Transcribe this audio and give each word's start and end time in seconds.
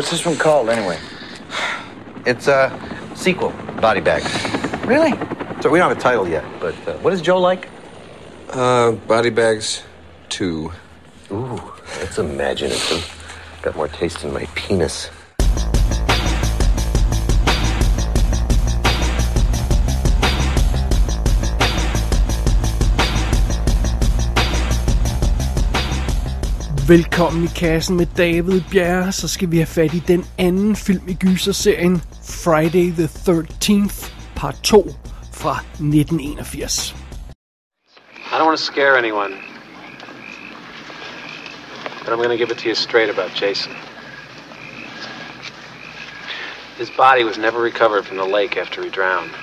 What's 0.00 0.12
this 0.12 0.24
one 0.24 0.38
called, 0.38 0.70
anyway? 0.70 0.98
It's 2.24 2.48
a 2.48 2.72
sequel, 3.14 3.50
Body 3.82 4.00
Bags. 4.00 4.32
Really? 4.86 5.10
So 5.60 5.68
we 5.68 5.78
don't 5.78 5.90
have 5.90 5.98
a 5.98 6.00
title 6.00 6.26
yet, 6.26 6.42
but 6.58 6.74
uh, 6.88 6.94
what 7.00 7.12
is 7.12 7.20
Joe 7.20 7.36
like? 7.36 7.68
Uh, 8.48 8.92
Body 8.92 9.28
Bags 9.28 9.82
2. 10.30 10.72
Ooh, 11.32 11.72
that's 11.98 12.18
imaginative. 12.18 13.58
Got 13.60 13.76
more 13.76 13.88
taste 13.88 14.24
in 14.24 14.32
my 14.32 14.46
penis. 14.54 15.10
Velkommen 26.90 27.44
i 27.44 27.48
kassen 27.56 27.96
med 27.96 28.06
David 28.16 28.60
Bjerre, 28.70 29.12
så 29.12 29.28
skal 29.28 29.50
vi 29.50 29.56
have 29.56 29.66
fat 29.66 29.94
i 29.94 30.02
den 30.08 30.26
anden 30.38 30.76
film 30.76 31.08
i 31.08 31.14
gyserserien, 31.14 32.02
Friday 32.44 32.92
the 32.92 33.06
13th, 33.06 34.12
part 34.36 34.54
2 34.62 34.94
fra 35.32 35.54
1981. 35.78 36.94
I 38.32 38.38
don't 38.38 38.46
want 38.46 38.58
to 38.58 38.64
scare 38.64 38.98
anyone. 38.98 39.34
But 42.04 42.08
I'm 42.12 42.18
going 42.24 42.38
to 42.38 42.44
give 42.44 42.50
it 42.50 42.58
to 42.58 42.68
you 42.68 42.74
straight 42.74 43.10
about 43.10 43.30
Jason. 43.42 43.72
His 46.78 46.90
body 46.96 47.24
was 47.24 47.38
never 47.38 47.60
recovered 47.62 48.04
from 48.04 48.16
the 48.16 48.36
lake 48.38 48.60
after 48.62 48.82
he 48.82 48.90
drowned. 48.90 49.34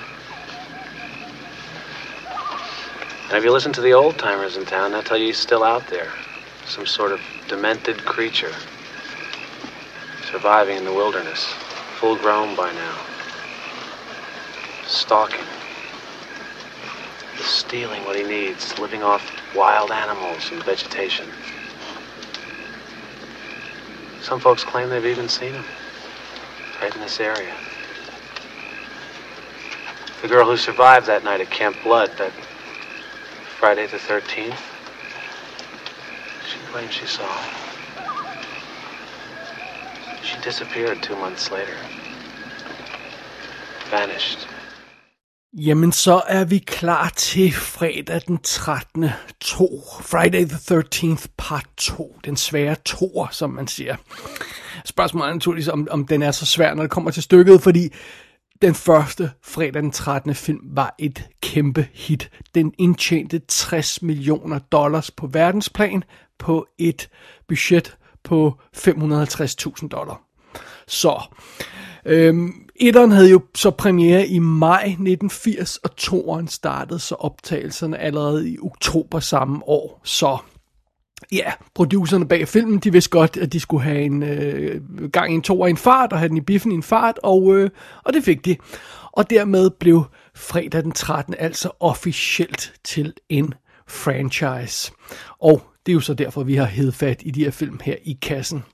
And 3.28 3.38
if 3.38 3.44
you 3.44 3.54
listen 3.54 3.72
to 3.72 3.82
the 3.82 3.94
old 3.94 4.18
timers 4.18 4.56
in 4.56 4.64
town, 4.66 4.92
they'll 4.92 5.08
tell 5.08 5.20
you 5.20 5.26
he's 5.26 5.42
still 5.48 5.64
out 5.64 5.86
there. 5.90 6.10
Some 6.66 6.86
sort 6.86 7.12
of 7.12 7.20
demented 7.48 8.04
creature. 8.04 8.54
Surviving 10.30 10.76
in 10.76 10.84
the 10.84 10.92
wilderness. 10.92 11.44
Full 11.98 12.16
grown 12.16 12.54
by 12.54 12.72
now. 12.72 12.98
Stalking 14.86 15.44
stealing 17.68 18.04
what 18.04 18.16
he 18.16 18.22
needs, 18.22 18.78
living 18.78 19.02
off 19.02 19.30
wild 19.54 19.90
animals 19.90 20.50
and 20.50 20.62
vegetation. 20.64 21.26
Some 24.22 24.40
folks 24.40 24.64
claim 24.64 24.88
they've 24.88 25.04
even 25.04 25.28
seen 25.28 25.52
him 25.52 25.64
right 26.80 26.94
in 26.94 27.00
this 27.00 27.20
area. 27.20 27.54
The 30.22 30.28
girl 30.28 30.46
who 30.46 30.56
survived 30.56 31.06
that 31.06 31.24
night 31.24 31.40
at 31.40 31.50
Camp 31.50 31.76
Blood, 31.82 32.10
that 32.18 32.32
Friday 33.58 33.86
the 33.86 33.96
13th, 33.96 34.56
she 34.56 34.67
claims 36.72 36.94
she 36.94 37.06
saw. 37.06 37.34
She 40.22 40.36
disappeared 40.48 41.02
two 41.02 41.16
months 41.16 41.50
later. 41.50 41.78
Vanished. 43.90 44.48
Jamen, 45.52 45.92
så 45.92 46.22
er 46.28 46.44
vi 46.44 46.58
klar 46.58 47.08
til 47.16 47.52
fredag 47.52 48.20
den 48.26 48.38
13. 48.38 49.10
2. 49.40 49.82
Friday 50.02 50.44
the 50.46 50.56
13th 50.56 51.26
part 51.36 51.66
2. 51.76 52.16
Den 52.24 52.36
svære 52.36 52.76
toer, 52.84 53.28
som 53.30 53.50
man 53.50 53.66
siger. 53.66 53.96
Spørgsmålet 54.84 55.28
er 55.30 55.34
naturligvis, 55.34 55.68
om, 55.68 55.88
om 55.90 56.06
den 56.06 56.22
er 56.22 56.30
så 56.30 56.46
svær, 56.46 56.74
når 56.74 56.82
det 56.82 56.90
kommer 56.90 57.10
til 57.10 57.22
stykket, 57.22 57.62
fordi 57.62 57.88
den 58.62 58.74
første 58.74 59.30
fredag 59.42 59.82
den 59.82 59.90
13. 59.90 60.34
film 60.34 60.60
var 60.62 60.94
et 60.98 61.24
kæmpe 61.42 61.88
hit. 61.92 62.30
Den 62.54 62.74
indtjente 62.78 63.40
60 63.48 64.02
millioner 64.02 64.58
dollars 64.58 65.10
på 65.10 65.26
verdensplan 65.26 66.04
på 66.38 66.66
et 66.78 67.08
budget 67.48 67.96
på 68.24 68.58
550.000 68.76 69.88
dollar. 69.88 70.22
Så 70.86 71.22
Øhm, 72.08 72.52
etteren 72.76 73.10
havde 73.10 73.30
jo 73.30 73.42
så 73.54 73.70
premiere 73.70 74.26
i 74.26 74.38
maj 74.38 74.82
1980, 74.82 75.76
og 75.76 75.96
toeren 75.96 76.48
startede 76.48 76.98
så 76.98 77.14
optagelserne 77.14 77.98
allerede 77.98 78.50
i 78.50 78.58
oktober 78.62 79.20
samme 79.20 79.68
år. 79.68 80.00
Så 80.04 80.38
ja, 81.32 81.52
producerne 81.74 82.28
bag 82.28 82.48
filmen, 82.48 82.78
de 82.78 82.92
vidste 82.92 83.10
godt, 83.10 83.36
at 83.36 83.52
de 83.52 83.60
skulle 83.60 83.82
have 83.82 84.02
en 84.02 84.22
øh, 84.22 84.80
gang 85.12 85.32
i 85.32 85.34
en 85.34 85.42
toer 85.42 85.66
i 85.66 85.70
en 85.70 85.76
fart, 85.76 86.12
og 86.12 86.18
have 86.18 86.28
den 86.28 86.36
i 86.36 86.40
biffen 86.40 86.72
i 86.72 86.74
en 86.74 86.82
fart, 86.82 87.18
og, 87.22 87.56
øh, 87.56 87.70
og 88.04 88.12
det 88.12 88.24
fik 88.24 88.44
de. 88.44 88.56
Og 89.12 89.30
dermed 89.30 89.70
blev 89.70 90.04
fredag 90.34 90.82
den 90.82 90.92
13. 90.92 91.34
altså 91.38 91.70
officielt 91.80 92.72
til 92.84 93.14
en 93.28 93.54
franchise. 93.88 94.92
Og 95.38 95.62
det 95.88 95.92
er 95.92 95.94
jo 95.94 96.00
så 96.00 96.14
derfor, 96.14 96.42
vi 96.42 96.54
har 96.54 96.64
hed 96.64 96.92
fat 96.92 97.22
i 97.24 97.30
de 97.30 97.44
her 97.44 97.50
film 97.50 97.80
her 97.84 97.94
i 98.04 98.18
kassen. 98.22 98.64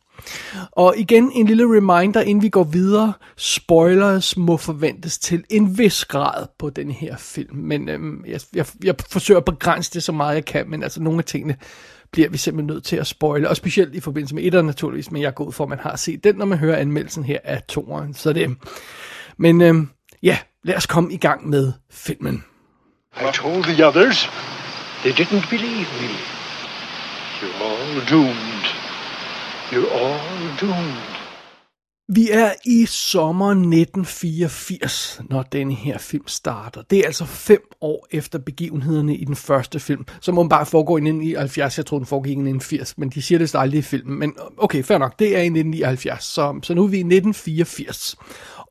Og 0.73 0.95
igen 0.97 1.33
en 1.35 1.47
lille 1.47 1.65
reminder, 1.65 2.21
inden 2.21 2.43
vi 2.43 2.49
går 2.49 2.65
videre. 2.65 3.13
Spoilers 3.37 4.37
må 4.37 4.57
forventes 4.57 5.19
til 5.19 5.45
en 5.51 5.79
vis 5.79 6.05
grad 6.05 6.47
på 6.59 6.71
den 6.71 6.91
her 6.91 7.17
film. 7.17 7.57
Men 7.57 7.89
øhm, 7.89 8.25
jeg, 8.27 8.41
jeg, 8.55 8.67
jeg 8.85 8.95
forsøger 9.11 9.39
at 9.39 9.45
begrænse 9.45 9.91
det 9.95 10.03
så 10.03 10.13
meget 10.13 10.35
jeg 10.35 10.45
kan, 10.45 10.71
men 10.71 10.83
altså 10.83 11.03
nogle 11.03 11.19
af 11.19 11.25
tingene 11.25 11.57
bliver 12.13 12.29
vi 12.29 12.39
simpelthen 12.39 12.75
nødt 12.75 12.85
til 12.85 12.97
at 12.97 13.07
spoile. 13.07 13.49
Og 13.49 13.57
specielt 13.57 13.95
i 13.95 14.01
forbindelse 14.01 14.35
med 14.35 14.45
etteren 14.45 14.67
naturligvis, 14.67 15.11
men 15.11 15.23
jeg 15.23 15.35
går 15.35 15.45
ud 15.45 15.53
for, 15.53 15.65
at 15.65 15.71
man 15.71 15.79
har 15.79 15.97
set 15.97 16.25
den, 16.25 16.35
når 16.35 16.47
man 16.47 16.59
hører 16.59 16.77
anmeldelsen 16.77 17.25
her 17.25 17.39
af 17.45 17.63
toeren. 17.69 18.15
Så 18.15 18.33
det, 18.33 18.57
men 19.37 19.61
øhm, 19.61 19.89
ja, 20.23 20.39
lad 20.65 20.77
os 20.77 20.87
komme 20.87 21.13
i 21.13 21.17
gang 21.17 21.49
med 21.49 21.73
filmen. 21.91 22.45
I 23.17 23.33
told 23.35 23.65
the 23.65 23.87
others. 23.87 24.31
They 25.03 25.13
didn't 25.13 25.51
believe 25.51 25.87
me. 26.01 26.34
You're 27.43 27.63
all 27.63 28.01
doomed. 28.11 28.65
You're 29.73 29.91
all 29.93 30.57
doomed. 30.61 31.15
Vi 32.09 32.31
er 32.31 32.53
i 32.65 32.87
sommer 32.87 33.51
1984, 33.51 35.21
når 35.31 35.43
denne 35.43 35.75
her 35.75 35.99
film 35.99 36.29
starter. 36.29 36.83
Det 36.83 36.99
er 36.99 37.07
altså 37.07 37.25
fem 37.25 37.61
år 37.81 38.07
efter 38.11 38.39
begivenhederne 38.39 39.17
i 39.17 39.25
den 39.25 39.37
første 39.37 39.81
film, 39.81 40.07
som 40.21 40.49
bare 40.49 40.67
foregår 40.67 40.99
i 40.99 41.01
1979. 41.01 41.79
Jeg 41.79 41.87
tror, 41.87 41.99
den 41.99 42.07
foregik 42.07 42.31
i 42.31 42.41
1980, 42.41 42.99
men 42.99 43.09
de 43.09 43.23
siger 43.23 43.39
det 43.39 43.55
aldrig 43.55 43.79
i 43.79 43.83
filmen. 43.83 44.19
Men 44.19 44.37
okay, 44.59 44.83
fair 44.83 44.99
nok, 44.99 45.19
det 45.19 45.29
er 45.29 45.41
i 45.41 45.47
1979, 45.47 46.25
så, 46.25 46.61
så 46.63 46.75
nu 46.75 46.85
er 46.85 46.89
vi 46.89 46.97
i 46.97 47.01
1984 47.01 48.17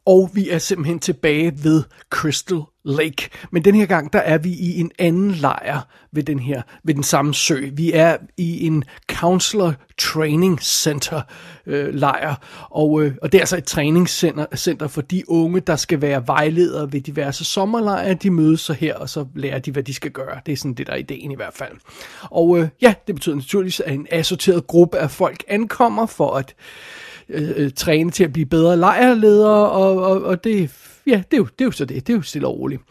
og 0.06 0.30
vi 0.34 0.50
er 0.50 0.58
simpelthen 0.58 1.00
tilbage 1.00 1.64
ved 1.64 1.84
Crystal 2.10 2.62
Lake. 2.86 3.30
Men 3.52 3.66
den 3.66 3.76
her 3.76 3.86
gang, 3.86 4.14
der 4.14 4.20
er 4.20 4.38
vi 4.38 4.50
i 4.50 4.80
en 4.80 4.92
anden 5.00 5.32
lejr 5.32 5.88
ved 6.12 6.24
den 6.24 6.40
her, 6.40 6.62
ved 6.84 6.94
den 6.94 7.04
samme 7.04 7.34
sø. 7.34 7.70
Vi 7.74 7.92
er 7.94 8.18
i 8.38 8.66
en 8.66 8.84
Counselor 9.12 9.74
Training 9.98 10.62
Center 10.62 11.22
øh, 11.66 11.94
lejr, 11.94 12.36
og, 12.70 13.04
øh, 13.04 13.16
og 13.22 13.32
det 13.32 13.38
er 13.38 13.42
altså 13.42 13.58
et 13.58 13.64
træningscenter 13.64 14.46
center 14.56 14.88
for 14.88 15.02
de 15.02 15.30
unge, 15.30 15.60
der 15.60 15.76
skal 15.76 16.02
være 16.02 16.28
vejledere 16.28 16.94
ved 16.94 17.02
diverse 17.02 17.46
sommerlejre. 17.46 18.14
De 18.14 18.30
mødes 18.30 18.62
så 18.62 18.74
her, 18.74 18.96
og 18.96 19.10
så 19.10 19.26
lærer 19.36 19.60
de, 19.60 19.72
hvad 19.72 19.84
de 19.84 19.94
skal 19.94 20.12
gøre. 20.12 20.40
Det 20.46 20.52
er 20.52 20.58
sådan 20.58 20.74
det, 20.74 20.88
der 20.88 20.94
er 20.94 20.98
ideen 20.98 21.32
i 21.32 21.36
hvert 21.36 21.54
fald. 21.54 21.78
Og 22.22 22.60
øh, 22.60 22.68
ja, 22.82 22.94
det 23.08 23.16
betyder 23.16 23.36
naturligvis, 23.36 23.80
at 23.80 23.94
en 23.94 24.08
assorteret 24.12 24.68
gruppe 24.68 24.98
af 24.98 25.12
folk 25.12 25.44
ankommer 25.48 26.06
for 26.06 26.36
at 26.36 26.56
Øh, 26.56 27.13
Øh, 27.30 27.52
øh, 27.56 27.72
træne 27.76 28.12
til 28.12 28.24
at 28.24 28.34
blive 28.34 28.46
bedre 28.46 28.78
lejrledere, 28.78 29.70
og, 29.70 29.98
og, 29.98 30.24
og 30.24 30.44
det, 30.44 30.72
ja, 31.08 31.24
det 31.32 31.34
er, 31.34 31.38
jo, 31.38 31.46
det 31.46 31.62
er 31.62 31.66
jo 31.66 31.72
så 31.72 31.86
det, 31.86 32.08
det 32.08 32.14
er 32.14 32.18
jo 32.18 32.22
stille 32.22 32.48
og 32.48 32.60
roligt. 32.60 32.82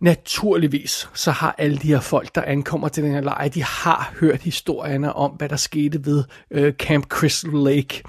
Naturligvis 0.00 1.08
så 1.14 1.30
har 1.30 1.54
alle 1.58 1.76
de 1.76 1.88
her 1.88 2.00
folk, 2.00 2.34
der 2.34 2.42
ankommer 2.42 2.88
til 2.88 3.04
den 3.04 3.12
her 3.12 3.20
lejr, 3.20 3.48
de 3.48 3.62
har 3.62 4.14
hørt 4.20 4.42
historierne 4.42 5.12
om, 5.12 5.30
hvad 5.30 5.48
der 5.48 5.56
skete 5.56 6.06
ved 6.06 6.24
øh, 6.50 6.72
Camp 6.72 7.06
Crystal 7.06 7.50
Lake 7.52 8.02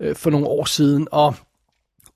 øh, 0.00 0.16
for 0.16 0.30
nogle 0.30 0.46
år 0.46 0.64
siden, 0.64 1.08
og 1.10 1.34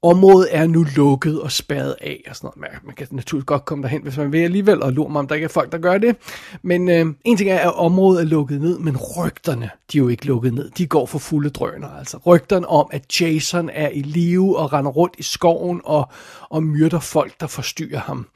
området 0.03 0.49
er 0.51 0.67
nu 0.67 0.87
lukket 0.97 1.41
og 1.41 1.53
spærret 1.53 1.97
af 2.01 2.25
og 2.29 2.37
sådan 2.37 2.51
noget. 2.57 2.79
Man 2.85 2.95
kan 2.95 3.07
naturligvis 3.11 3.47
godt 3.47 3.65
komme 3.65 3.83
derhen, 3.83 4.03
hvis 4.03 4.17
man 4.17 4.33
vil 4.33 4.39
alligevel, 4.39 4.83
og 4.83 4.93
lure 4.93 5.11
mig, 5.11 5.19
om 5.19 5.29
der 5.29 5.35
ikke 5.35 5.45
er 5.45 5.49
folk, 5.49 5.73
der 5.73 5.79
gør 5.79 5.99
det. 5.99 6.17
Men 6.63 6.89
øh, 6.89 7.07
en 7.25 7.37
ting 7.37 7.51
er, 7.51 7.59
at 7.59 7.75
området 7.75 8.21
er 8.21 8.25
lukket 8.25 8.61
ned, 8.61 8.79
men 8.79 8.97
rygterne, 8.97 9.71
de 9.93 9.99
er 9.99 10.03
jo 10.03 10.09
ikke 10.09 10.27
lukket 10.27 10.55
ned. 10.55 10.71
De 10.71 10.87
går 10.87 11.07
for 11.07 11.19
fulde 11.19 11.51
drøner. 11.51 11.89
Altså 11.99 12.17
rygterne 12.27 12.69
om, 12.69 12.89
at 12.93 13.21
Jason 13.21 13.71
er 13.73 13.89
i 13.89 14.03
live 14.03 14.59
og 14.59 14.73
render 14.73 14.91
rundt 14.91 15.15
i 15.19 15.23
skoven 15.23 15.81
og, 15.85 16.09
og 16.51 16.63
myrder 16.63 17.01
folk, 17.01 17.41
der 17.41 17.47
forstyrrer 17.47 18.01
ham. 18.01 18.27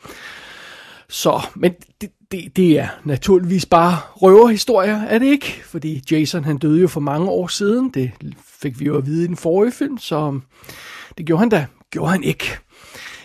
Så, 1.08 1.40
men 1.54 1.72
det, 2.00 2.10
det, 2.30 2.56
det 2.56 2.78
er 2.78 2.88
naturligvis 3.04 3.66
bare 3.66 3.98
røverhistorier, 4.16 5.02
er 5.02 5.18
det 5.18 5.26
ikke? 5.26 5.60
Fordi 5.64 6.02
Jason 6.10 6.44
han 6.44 6.58
døde 6.58 6.80
jo 6.80 6.88
for 6.88 7.00
mange 7.00 7.28
år 7.28 7.46
siden. 7.46 7.90
Det 7.90 8.10
fik 8.62 8.80
vi 8.80 8.84
jo 8.84 8.96
at 8.96 9.06
vide 9.06 9.24
i 9.24 9.26
den 9.26 9.36
forrige 9.36 9.72
film, 9.72 9.98
så 9.98 10.40
det 11.18 11.26
gjorde 11.26 11.40
han 11.40 11.48
da. 11.48 11.66
Gjorde 11.90 12.10
han 12.10 12.22
ikke? 12.22 12.44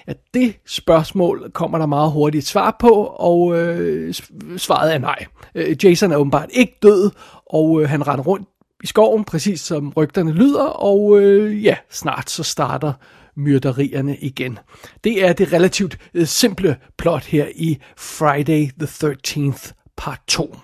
Ja, 0.07 0.13
det 0.34 0.60
spørgsmål 0.66 1.51
kommer 1.54 1.78
der 1.78 1.86
meget 1.86 2.12
hurtigt 2.12 2.42
et 2.42 2.48
svar 2.48 2.75
på, 2.80 2.89
og 3.19 3.57
øh, 3.60 4.13
svaret 4.57 4.94
er 4.94 4.98
nej. 4.98 5.25
Øh, 5.56 5.86
Jason 5.86 6.12
er 6.12 6.18
åbenbart 6.18 6.50
ikke 6.51 6.78
død, 6.81 7.12
og 7.45 7.81
øh, 7.81 7.89
han 7.89 8.07
render 8.07 8.24
rundt 8.24 8.48
i 8.84 8.88
skoven, 8.88 9.24
præcis 9.24 9.62
som 9.62 9.94
rygterne 9.98 10.31
lyder, 10.31 10.63
og 10.63 11.19
øh, 11.22 11.63
ja, 11.63 11.75
snart 11.89 12.30
så 12.30 12.44
starter 12.44 12.94
myrderierne 13.36 14.18
igen. 14.18 14.60
Det 15.04 15.25
er 15.25 15.33
det 15.33 15.54
relativt 15.54 15.98
øh, 16.13 16.28
simple 16.28 16.78
plot 16.98 17.25
her 17.25 17.48
i 17.56 17.78
Friday 17.98 18.69
the 18.80 19.12
13th 19.18 19.72
part 19.98 20.19
2. 20.28 20.56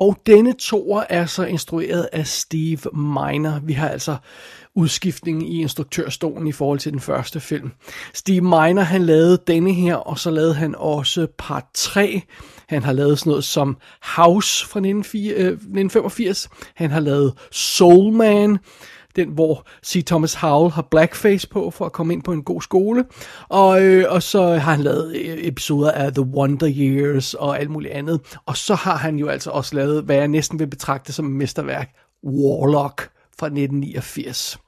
Og 0.00 0.16
denne 0.26 0.52
toer 0.52 1.04
er 1.08 1.26
så 1.26 1.44
instrueret 1.44 2.08
af 2.12 2.26
Steve 2.26 2.78
Miner. 2.92 3.60
Vi 3.60 3.72
har 3.72 3.88
altså 3.88 4.16
udskiftning 4.76 5.54
i 5.54 5.60
instruktørstolen 5.60 6.46
i 6.46 6.52
forhold 6.52 6.78
til 6.78 6.92
den 6.92 7.00
første 7.00 7.40
film. 7.40 7.72
Steve 8.14 8.40
Miner, 8.40 8.82
han 8.82 9.02
lavede 9.02 9.38
denne 9.46 9.72
her, 9.72 9.96
og 9.96 10.18
så 10.18 10.30
lavede 10.30 10.54
han 10.54 10.74
også 10.78 11.26
part 11.38 11.64
3. 11.74 12.22
Han 12.68 12.82
har 12.82 12.92
lavet 12.92 13.18
sådan 13.18 13.30
noget 13.30 13.44
som 13.44 13.76
House 14.02 14.66
fra 14.66 14.78
1985. 14.80 16.44
Øh, 16.52 16.66
han 16.74 16.90
har 16.90 17.00
lavet 17.00 17.34
Soul 17.52 18.12
Man, 18.12 18.58
den 19.16 19.28
hvor 19.28 19.66
C. 19.86 20.04
Thomas 20.04 20.34
Howell 20.34 20.72
har 20.72 20.82
blackface 20.90 21.48
på 21.48 21.70
for 21.70 21.84
at 21.86 21.92
komme 21.92 22.12
ind 22.12 22.22
på 22.22 22.32
en 22.32 22.42
god 22.42 22.62
skole. 22.62 23.04
Og, 23.48 23.82
øh, 23.82 24.04
og 24.08 24.22
så 24.22 24.42
har 24.42 24.72
han 24.72 24.80
lavet 24.80 25.16
øh, 25.16 25.38
episoder 25.38 25.90
af 25.90 26.12
The 26.12 26.22
Wonder 26.22 26.72
Years 26.76 27.34
og 27.34 27.60
alt 27.60 27.70
muligt 27.70 27.94
andet. 27.94 28.20
Og 28.46 28.56
så 28.56 28.74
har 28.74 28.96
han 28.96 29.16
jo 29.16 29.28
altså 29.28 29.50
også 29.50 29.76
lavet, 29.76 30.04
hvad 30.04 30.16
jeg 30.16 30.28
næsten 30.28 30.58
vil 30.58 30.66
betragte 30.66 31.12
som 31.12 31.26
et 31.26 31.32
mesterværk, 31.32 31.90
Warlock 32.24 33.15
fra 33.38 33.46
1989. 33.46 34.58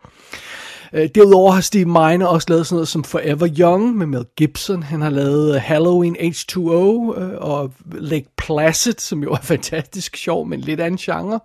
Øh, 0.93 1.09
derudover 1.15 1.53
har 1.53 1.61
Steve 1.61 1.85
Miner 1.85 2.27
også 2.27 2.47
lavet 2.51 2.67
sådan 2.67 2.77
noget 2.77 2.89
som 2.89 3.05
Forever 3.05 3.49
Young 3.59 3.97
med 3.97 4.07
Mel 4.07 4.25
Gibson. 4.37 4.83
Han 4.83 5.01
har 5.01 5.11
lavet 5.11 5.55
øh, 5.55 5.61
Halloween 5.63 6.17
H2O 6.17 7.21
øh, 7.21 7.39
og 7.39 7.73
Lake 7.93 8.27
Placid, 8.37 8.95
som 8.99 9.23
jo 9.23 9.33
er 9.33 9.41
fantastisk 9.55 10.17
sjov, 10.17 10.47
men 10.47 10.61
lidt 10.61 10.81
anden 10.81 10.99
genre. 10.99 11.41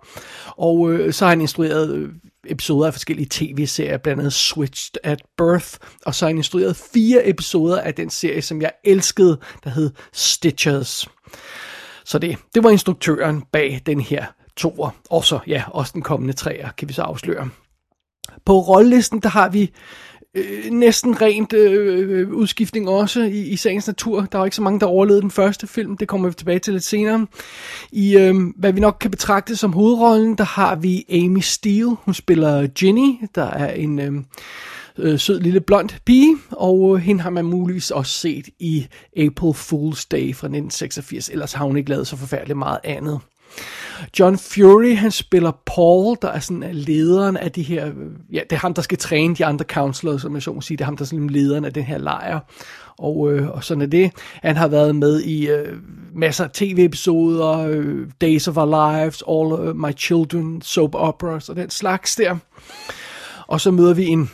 Og 0.56 0.98
så 1.10 1.24
har 1.24 1.30
han 1.30 1.40
instrueret 1.40 2.10
episoder 2.46 2.86
af 2.86 2.94
forskellige 2.94 3.28
tv-serier, 3.30 3.98
blandt 3.98 4.20
andet 4.20 4.32
Switched 4.32 4.96
at 5.02 5.22
Birth, 5.36 5.68
og 6.06 6.14
så 6.14 6.24
har 6.24 6.28
han 6.28 6.36
instrueret 6.36 6.76
fire 6.76 7.28
episoder 7.28 7.80
af 7.80 7.94
den 7.94 8.10
serie, 8.10 8.42
som 8.42 8.62
jeg 8.62 8.72
elskede, 8.84 9.38
der 9.64 9.70
hed 9.70 9.90
Stitches. 10.12 11.08
Så 12.04 12.18
det, 12.18 12.38
det 12.54 12.64
var 12.64 12.70
instruktøren 12.70 13.42
bag 13.52 13.80
den 13.86 14.00
her 14.00 14.26
toer, 14.56 14.90
og 15.10 15.24
så, 15.24 15.38
ja, 15.46 15.62
også 15.68 15.92
den 15.94 16.02
kommende 16.02 16.32
træer, 16.32 16.68
kan 16.78 16.88
vi 16.88 16.92
så 16.92 17.02
afsløre. 17.02 17.48
På 18.44 18.60
rollelisten, 18.60 19.20
der 19.20 19.28
har 19.28 19.48
vi 19.48 19.70
øh, 20.34 20.70
næsten 20.70 21.22
rent 21.22 21.52
øh, 21.52 22.30
udskiftning 22.30 22.88
også 22.88 23.22
i, 23.22 23.40
i 23.40 23.56
sagens 23.56 23.86
natur. 23.86 24.26
Der 24.32 24.38
er 24.38 24.44
ikke 24.44 24.56
så 24.56 24.62
mange, 24.62 24.80
der 24.80 24.86
overlevede 24.86 25.22
den 25.22 25.30
første 25.30 25.66
film. 25.66 25.96
Det 25.96 26.08
kommer 26.08 26.28
vi 26.28 26.34
tilbage 26.34 26.58
til 26.58 26.72
lidt 26.72 26.84
senere. 26.84 27.26
I 27.92 28.16
øh, 28.16 28.34
hvad 28.56 28.72
vi 28.72 28.80
nok 28.80 28.96
kan 29.00 29.10
betragte 29.10 29.56
som 29.56 29.72
hovedrollen, 29.72 30.38
der 30.38 30.44
har 30.44 30.74
vi 30.76 31.04
Amy 31.08 31.40
Steele. 31.40 31.96
Hun 32.04 32.14
spiller 32.14 32.66
Ginny, 32.66 33.20
der 33.34 33.50
er 33.50 33.72
en... 33.72 33.98
Øh, 33.98 34.12
øh, 34.98 35.18
sød 35.18 35.40
lille 35.40 35.60
blond 35.60 35.88
pige, 36.04 36.36
og 36.50 36.96
øh, 36.96 37.02
hende 37.02 37.22
har 37.22 37.30
man 37.30 37.44
muligvis 37.44 37.90
også 37.90 38.12
set 38.12 38.48
i 38.58 38.86
April 39.16 39.54
Fool's 39.54 40.06
Day 40.10 40.34
fra 40.34 40.46
1986, 40.46 41.28
ellers 41.28 41.52
har 41.52 41.64
hun 41.64 41.76
ikke 41.76 41.90
lavet 41.90 42.06
så 42.06 42.16
forfærdeligt 42.16 42.58
meget 42.58 42.78
andet. 42.84 43.20
John 44.18 44.38
Fury, 44.38 44.96
han 44.96 45.10
spiller 45.10 45.52
Paul, 45.66 46.16
der 46.22 46.28
er 46.28 46.38
sådan 46.38 46.68
lederen 46.72 47.36
af 47.36 47.52
de 47.52 47.62
her, 47.62 47.92
ja, 48.32 48.40
det 48.50 48.56
er 48.56 48.60
ham, 48.60 48.74
der 48.74 48.82
skal 48.82 48.98
træne 48.98 49.36
de 49.36 49.44
andre 49.44 49.64
counselors, 49.64 50.22
som 50.22 50.34
jeg 50.34 50.42
så 50.42 50.52
må 50.52 50.60
sige, 50.60 50.76
det 50.76 50.82
er 50.82 50.86
ham, 50.86 50.96
der 50.96 51.04
er 51.04 51.06
sådan 51.06 51.30
lederen 51.30 51.64
af 51.64 51.72
den 51.72 51.82
her 51.82 51.98
lejr, 51.98 52.40
og, 52.98 53.32
øh, 53.32 53.50
og 53.50 53.64
sådan 53.64 53.82
er 53.82 53.86
det. 53.86 54.12
Han 54.42 54.56
har 54.56 54.68
været 54.68 54.96
med 54.96 55.20
i 55.20 55.48
øh, 55.48 55.76
masser 56.14 56.44
af 56.44 56.50
tv-episoder, 56.50 57.58
øh, 57.58 58.08
Days 58.20 58.48
of 58.48 58.56
Our 58.56 58.66
Lives, 58.66 59.22
All 59.28 59.74
My 59.76 59.96
Children, 59.96 60.62
soap 60.62 60.94
operas 60.94 61.48
og 61.48 61.56
den 61.56 61.70
slags 61.70 62.16
der. 62.16 62.36
Og 63.46 63.60
så 63.60 63.70
møder 63.70 63.94
vi 63.94 64.06
en 64.06 64.30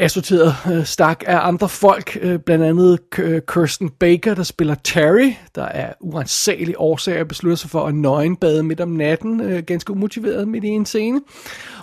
assorteret 0.00 0.54
øh, 0.72 0.84
stak 0.84 1.22
af 1.26 1.46
andre 1.46 1.68
folk, 1.68 2.18
øh, 2.20 2.38
blandt 2.38 2.64
andet 2.64 2.98
øh, 3.18 3.42
Kirsten 3.48 3.90
Baker, 3.90 4.34
der 4.34 4.42
spiller 4.42 4.74
Terry, 4.74 5.32
der 5.54 5.64
er 5.64 5.92
uansagelig 6.00 6.74
årsager 6.78 7.24
beslutter 7.24 7.56
sig 7.56 7.70
for 7.70 7.86
at 7.86 7.94
nøgenbade 7.94 8.62
midt 8.62 8.80
om 8.80 8.88
natten, 8.88 9.40
øh, 9.40 9.62
ganske 9.62 9.92
umotiveret 9.92 10.48
midt 10.48 10.64
i 10.64 10.68
en 10.68 10.86
scene. 10.86 11.20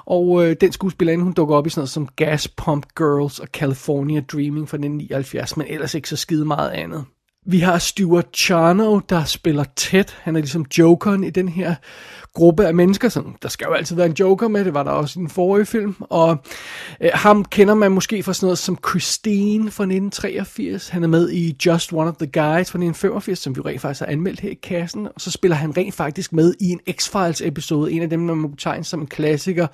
Og 0.06 0.46
øh, 0.46 0.56
den 0.62 0.72
skuespillerinde, 0.72 1.24
hun 1.24 1.34
dukker 1.34 1.56
op 1.56 1.68
i 1.68 1.70
sådan 1.70 1.80
noget 1.80 1.90
som 1.90 2.08
Gas 2.16 2.48
Pump 2.48 2.86
Girls 2.98 3.40
og 3.40 3.48
California 3.48 4.20
Dreaming 4.20 4.70
fra 4.70 4.78
1979, 4.78 5.58
men 5.58 5.68
ellers 5.70 5.94
ikke 5.94 6.10
så 6.10 6.16
skide 6.16 6.46
meget 6.46 6.70
andet. 6.70 7.06
Vi 7.50 7.60
har 7.60 7.78
Stuart 7.78 8.28
Charno, 8.36 9.00
der 9.00 9.24
spiller 9.24 9.64
Ted. 9.76 10.06
Han 10.22 10.36
er 10.36 10.40
ligesom 10.40 10.66
jokeren 10.78 11.24
i 11.24 11.30
den 11.30 11.50
her 11.50 11.76
gruppe 12.38 12.68
af 12.68 12.74
mennesker. 12.74 13.10
Sådan, 13.10 13.36
der 13.42 13.50
skal 13.50 13.66
jo 13.66 13.74
altid 13.74 13.96
være 13.96 14.06
en 14.06 14.16
joker 14.20 14.48
med, 14.48 14.66
det 14.66 14.74
var 14.74 14.84
der 14.84 14.92
også 14.92 15.20
i 15.20 15.22
den 15.22 15.30
forrige 15.30 15.66
film. 15.66 15.96
Og 16.00 16.38
øh, 17.02 17.10
ham 17.14 17.46
kender 17.46 17.74
man 17.74 17.92
måske 17.92 18.24
fra 18.24 18.34
sådan 18.34 18.46
noget 18.46 18.58
som 18.58 18.78
Christine 18.90 19.72
fra 19.72 19.84
1983. 19.84 20.90
Han 20.90 21.04
er 21.04 21.08
med 21.08 21.30
i 21.30 21.56
Just 21.66 21.94
One 21.94 22.10
of 22.10 22.16
the 22.16 22.28
Guys 22.28 22.42
fra 22.72 22.80
1985, 22.80 23.40
som 23.40 23.56
vi 23.56 23.62
rent 23.62 23.82
faktisk 23.82 24.00
har 24.00 24.08
anmeldt 24.12 24.40
her 24.40 24.50
i 24.50 24.60
kassen. 24.64 25.08
Og 25.16 25.22
så 25.22 25.32
spiller 25.32 25.56
han 25.56 25.78
rent 25.78 25.96
faktisk 25.96 26.34
med 26.34 26.54
i 26.60 26.70
en 26.70 26.80
X-Files 26.90 27.48
episode, 27.48 27.92
en 27.92 28.02
af 28.02 28.10
dem, 28.10 28.20
man 28.20 28.38
må 28.38 28.48
betegne 28.48 28.84
som 28.84 29.02
en 29.02 29.08
klassiker. 29.08 29.68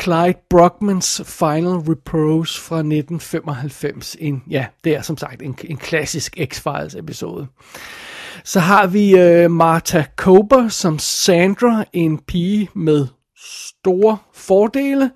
Clyde 0.00 0.38
Brockmans 0.50 1.22
Final 1.24 1.76
Repose 1.88 2.60
fra 2.60 2.76
1995. 2.76 4.16
En, 4.20 4.42
ja, 4.50 4.66
det 4.84 4.96
er 4.96 5.02
som 5.02 5.16
sagt 5.16 5.42
en, 5.42 5.56
en 5.64 5.76
klassisk 5.76 6.38
X-Files 6.38 6.98
episode. 6.98 7.46
Så 8.44 8.60
har 8.60 8.86
vi 8.86 9.18
øh, 9.18 9.50
Martha 9.50 10.04
Kober 10.16 10.68
som 10.68 10.98
Sandra, 10.98 11.84
en 11.92 12.18
pige 12.18 12.68
med 12.74 13.06
store 13.36 14.18
fordele, 14.34 15.10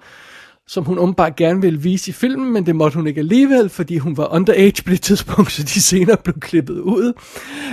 som 0.69 0.84
hun 0.84 0.99
åbenbart 0.99 1.37
gerne 1.37 1.61
ville 1.61 1.81
vise 1.81 2.08
i 2.11 2.12
filmen, 2.12 2.52
men 2.52 2.67
det 2.67 2.76
måtte 2.76 2.96
hun 2.96 3.06
ikke 3.06 3.19
alligevel, 3.19 3.69
fordi 3.69 3.99
hun 3.99 4.17
var 4.17 4.34
underage 4.34 4.82
på 4.82 4.90
det 4.90 5.00
tidspunkt, 5.00 5.52
så 5.52 5.62
de 5.62 5.82
senere 5.82 6.17
blev 6.25 6.40
klippet 6.40 6.78
ud. 6.78 7.12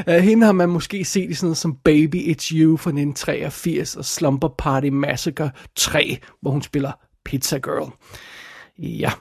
Uh, 0.08 0.14
hende 0.14 0.46
har 0.46 0.54
man 0.54 0.70
måske 0.70 1.06
set 1.06 1.30
i 1.30 1.34
sådan 1.34 1.48
noget 1.48 1.58
som 1.58 1.76
Baby 1.84 2.16
It's 2.16 2.56
You 2.56 2.78
fra 2.78 2.90
1983 2.90 3.96
og 3.96 4.06
Slumber 4.06 4.50
Party 4.58 4.88
Massacre 4.88 5.52
3, 5.76 6.18
hvor 6.42 6.52
hun 6.52 6.62
spiller 6.62 6.92
Pizza 7.26 7.58
Girl. 7.58 7.92
Ja. 8.80 9.12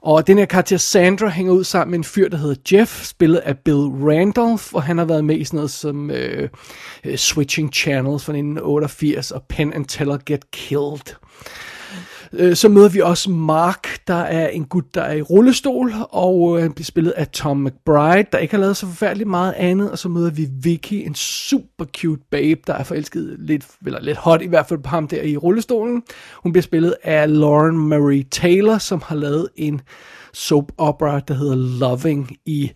Og 0.00 0.26
den 0.26 0.38
her 0.38 0.44
karakter 0.44 0.76
Sandra 0.76 1.28
hænger 1.28 1.52
ud 1.52 1.64
sammen 1.64 1.90
med 1.90 1.98
en 1.98 2.04
fyr, 2.04 2.28
der 2.28 2.36
hedder 2.36 2.54
Jeff, 2.72 3.04
spillet 3.04 3.38
af 3.38 3.58
Bill 3.58 3.76
Randolph, 3.78 4.74
og 4.74 4.82
han 4.82 4.98
har 4.98 5.04
været 5.04 5.24
med 5.24 5.36
i 5.36 5.44
sådan 5.44 5.56
noget 5.56 5.70
som 5.70 6.10
øh, 6.10 6.48
øh 7.04 7.16
Switching 7.16 7.72
Channels 7.74 8.24
fra 8.24 8.32
1988 8.32 9.30
og 9.30 9.42
Penn 9.48 9.72
and 9.72 9.86
Teller 9.86 10.18
Get 10.26 10.50
Killed. 10.50 11.14
Øh, 12.32 12.56
så 12.56 12.68
møder 12.68 12.88
vi 12.88 13.00
også 13.00 13.30
Mark, 13.30 13.88
der 14.06 14.14
er 14.14 14.48
en 14.48 14.64
gut, 14.64 14.94
der 14.94 15.02
er 15.02 15.14
i 15.14 15.22
rullestol, 15.22 15.92
og 16.10 16.56
øh, 16.56 16.62
han 16.62 16.72
bliver 16.72 16.84
spillet 16.84 17.10
af 17.10 17.28
Tom 17.28 17.56
McBride, 17.56 18.26
der 18.32 18.38
ikke 18.38 18.54
har 18.54 18.60
lavet 18.60 18.76
så 18.76 18.86
forfærdeligt 18.86 19.28
meget 19.28 19.52
andet. 19.52 19.90
Og 19.90 19.98
så 19.98 20.08
møder 20.08 20.30
vi 20.30 20.48
Vicky, 20.62 20.92
en 20.92 21.14
super 21.14 21.84
cute 21.84 22.22
babe, 22.30 22.60
der 22.66 22.74
er 22.74 22.82
forelsket 22.82 23.36
lidt, 23.38 23.66
eller 23.86 24.00
lidt 24.00 24.16
hot 24.16 24.42
i 24.42 24.46
hvert 24.46 24.66
fald 24.66 24.80
på 24.80 24.88
ham 24.88 25.08
der 25.08 25.22
i 25.22 25.36
rullestolen. 25.36 26.02
Hun 26.34 26.52
bliver 26.52 26.62
spillet 26.62 26.94
af 27.02 27.38
Lauren 27.38 27.78
Marie 27.78 28.24
Taylor, 28.30 28.78
som 28.78 29.02
har 29.06 29.16
lavet 29.16 29.48
en 29.56 29.80
soap 30.32 30.72
opera, 30.78 31.20
der 31.20 31.34
hedder 31.34 31.54
Loving 31.54 32.36
i 32.46 32.72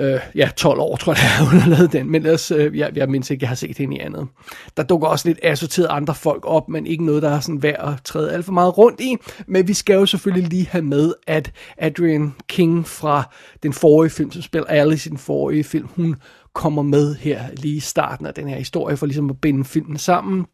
øh, 0.00 0.20
ja, 0.34 0.50
12 0.56 0.80
år, 0.80 0.96
tror 0.96 1.12
jeg, 1.12 1.48
hun 1.50 1.60
har 1.60 1.70
lavet 1.70 1.92
den, 1.92 2.10
men 2.10 2.22
ellers, 2.22 2.50
øh, 2.50 2.78
jeg, 2.78 2.90
jeg 2.96 3.08
mindst 3.08 3.30
ikke, 3.30 3.42
jeg 3.42 3.48
har 3.48 3.54
set 3.54 3.78
hende 3.78 3.96
i 3.96 3.98
andet. 3.98 4.28
Der 4.76 4.82
dukker 4.82 5.08
også 5.08 5.28
lidt 5.28 5.38
assorteret 5.42 5.88
andre 5.90 6.14
folk 6.14 6.42
op, 6.46 6.68
men 6.68 6.86
ikke 6.86 7.04
noget, 7.04 7.22
der 7.22 7.30
er 7.30 7.40
sådan 7.40 7.62
værd 7.62 7.92
at 7.92 8.04
træde 8.04 8.32
alt 8.32 8.44
for 8.44 8.52
meget 8.52 8.78
rundt 8.78 9.00
i, 9.00 9.16
men 9.46 9.68
vi 9.68 9.74
skal 9.74 9.94
jo 9.94 10.06
selvfølgelig 10.06 10.48
lige 10.48 10.66
have 10.66 10.82
med, 10.82 11.14
at 11.26 11.52
Adrian 11.78 12.34
King 12.48 12.88
fra 12.88 13.30
den 13.62 13.72
forrige 13.72 14.10
film, 14.10 14.32
som 14.32 14.42
spiller 14.42 14.66
Alice 14.68 15.08
i 15.08 15.10
den 15.10 15.18
forrige 15.18 15.64
film, 15.64 15.88
hun 15.96 16.16
kommer 16.54 16.82
med 16.82 17.14
her 17.14 17.42
lige 17.56 17.76
i 17.76 17.80
starten 17.80 18.26
af 18.26 18.34
den 18.34 18.48
her 18.48 18.56
historie, 18.56 18.96
for 18.96 19.06
ligesom 19.06 19.30
at 19.30 19.40
binde 19.40 19.64
filmen 19.64 19.98
sammen, 19.98 20.46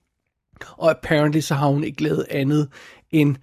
og 0.77 0.91
apparently 0.91 1.41
så 1.41 1.55
har 1.55 1.67
hun 1.67 1.85
ikke 1.85 2.03
lavet 2.03 2.27
andet 2.31 2.69
end 3.11 3.37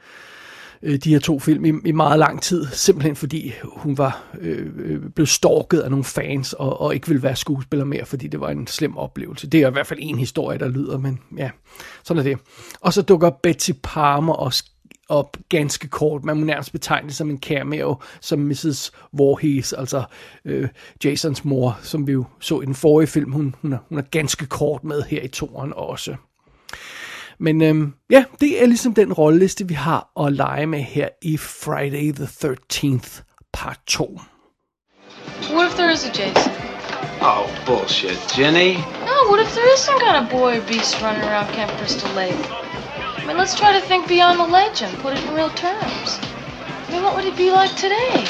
øh, 0.83 0.97
de 0.97 1.09
her 1.09 1.19
to 1.19 1.39
film 1.39 1.65
i, 1.65 1.73
i 1.85 1.91
meget 1.91 2.19
lang 2.19 2.41
tid, 2.41 2.65
simpelthen 2.71 3.15
fordi 3.15 3.53
hun 3.63 3.97
var 3.97 4.23
øh, 4.39 4.67
øh 4.75 5.01
blevet 5.15 5.29
stalket 5.29 5.79
af 5.79 5.89
nogle 5.89 6.03
fans, 6.03 6.53
og, 6.53 6.81
og 6.81 6.93
ikke 6.93 7.07
ville 7.07 7.23
være 7.23 7.35
skuespiller 7.35 7.85
mere, 7.85 8.05
fordi 8.05 8.27
det 8.27 8.39
var 8.39 8.49
en 8.49 8.67
slem 8.67 8.97
oplevelse. 8.97 9.47
Det 9.47 9.61
er 9.61 9.67
i 9.67 9.71
hvert 9.71 9.87
fald 9.87 9.99
en 10.01 10.17
historie, 10.17 10.59
der 10.59 10.67
lyder, 10.67 10.97
men 10.97 11.19
ja, 11.37 11.49
sådan 12.03 12.19
er 12.19 12.23
det. 12.23 12.37
Og 12.81 12.93
så 12.93 13.01
dukker 13.01 13.29
Betsy 13.29 13.71
Palmer 13.83 14.33
også 14.33 14.63
op 15.09 15.37
ganske 15.49 15.87
kort. 15.87 16.23
Man 16.23 16.37
må 16.37 16.45
nærmest 16.45 16.71
betegne 16.71 17.07
det 17.07 17.15
som 17.15 17.29
en 17.29 17.39
cameo, 17.39 17.95
som 18.21 18.39
Mrs. 18.39 18.91
Voorhees, 19.13 19.73
altså 19.73 20.03
øh, 20.45 20.69
Jasons 21.03 21.45
mor, 21.45 21.79
som 21.81 22.07
vi 22.07 22.11
jo 22.11 22.25
så 22.39 22.61
i 22.61 22.65
den 22.65 22.75
forrige 22.75 23.07
film. 23.07 23.31
Hun, 23.31 23.55
hun, 23.61 23.73
er, 23.73 23.77
hun 23.89 23.97
er 23.97 24.03
ganske 24.11 24.45
kort 24.45 24.83
med 24.83 25.01
her 25.01 25.21
i 25.21 25.27
toren 25.27 25.73
også. 25.75 26.15
Men 27.39 27.61
øhm, 27.61 27.93
ja, 28.09 28.23
det 28.39 28.63
er 28.63 28.65
ligesom 28.65 28.93
den 28.93 29.13
rolleliste, 29.13 29.67
vi 29.67 29.73
har 29.73 30.25
at 30.25 30.33
lege 30.33 30.65
med 30.65 30.79
her 30.79 31.09
i 31.21 31.37
Friday 31.37 32.13
the 32.13 32.25
13th 32.25 33.21
part 33.53 33.79
2. 33.87 34.19
What 35.53 35.67
if 35.67 35.75
there 35.75 35.91
is 35.91 36.05
a 36.05 36.11
Jason? 36.11 36.51
Oh, 37.21 37.47
bullshit. 37.65 38.19
Jenny? 38.37 38.73
No, 39.09 39.29
what 39.29 39.39
if 39.39 39.53
there 39.55 39.73
is 39.73 39.79
some 39.79 39.99
kind 39.99 40.17
of 40.21 40.29
boy 40.29 40.57
or 40.57 40.61
beast 40.67 41.01
running 41.01 41.23
around 41.23 41.47
Camp 41.53 41.71
Crystal 41.79 42.11
Lake? 42.15 42.45
I 43.17 43.25
mean, 43.25 43.37
let's 43.37 43.55
try 43.55 43.71
to 43.79 43.81
think 43.87 44.07
beyond 44.07 44.39
the 44.39 44.47
legend, 44.47 44.97
put 44.99 45.13
it 45.13 45.23
in 45.25 45.33
real 45.33 45.49
terms. 45.49 46.19
I 46.87 46.91
mean, 46.91 47.03
what 47.03 47.15
would 47.15 47.25
he 47.25 47.31
be 47.31 47.51
like 47.51 47.75
today? 47.75 48.25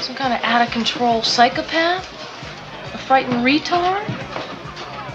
Some 0.00 0.16
kind 0.16 0.32
of 0.32 0.40
out 0.42 0.62
of 0.62 0.72
control 0.72 1.22
psychopath? 1.22 2.04
A 2.94 2.98
frightened 2.98 3.44
retard? 3.44 4.04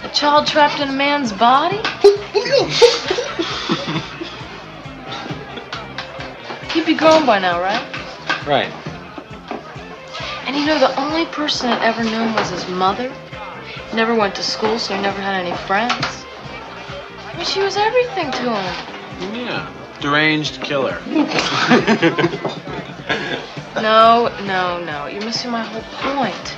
A 0.03 0.09
child 0.09 0.47
trapped 0.47 0.79
in 0.79 0.89
a 0.89 0.91
man's 0.91 1.31
body? 1.33 1.77
he 2.01 2.15
He'd 6.73 6.85
be 6.85 6.95
grown 6.95 7.25
by 7.25 7.39
now, 7.39 7.59
right? 7.61 7.81
Right. 8.45 8.71
And 10.45 10.55
you 10.55 10.65
know, 10.65 10.77
the 10.79 10.93
only 10.99 11.25
person 11.27 11.69
I'd 11.69 11.83
ever 11.83 12.03
known 12.03 12.33
was 12.35 12.49
his 12.49 12.67
mother. 12.69 13.09
He 13.89 13.95
never 13.95 14.13
went 14.15 14.35
to 14.35 14.43
school, 14.43 14.77
so 14.79 14.95
he 14.95 15.01
never 15.01 15.21
had 15.21 15.35
any 15.35 15.55
friends. 15.67 16.25
I 17.25 17.33
mean, 17.37 17.45
she 17.45 17.61
was 17.61 17.77
everything 17.77 18.31
to 18.31 18.53
him. 18.53 18.75
Yeah. 19.35 19.69
Deranged 20.01 20.61
killer. 20.61 20.99
No, 23.83 24.29
no, 24.45 24.81
no. 24.81 25.07
You're 25.07 25.25
missing 25.25 25.51
my 25.51 25.63
whole 25.63 25.81
point. 26.15 26.55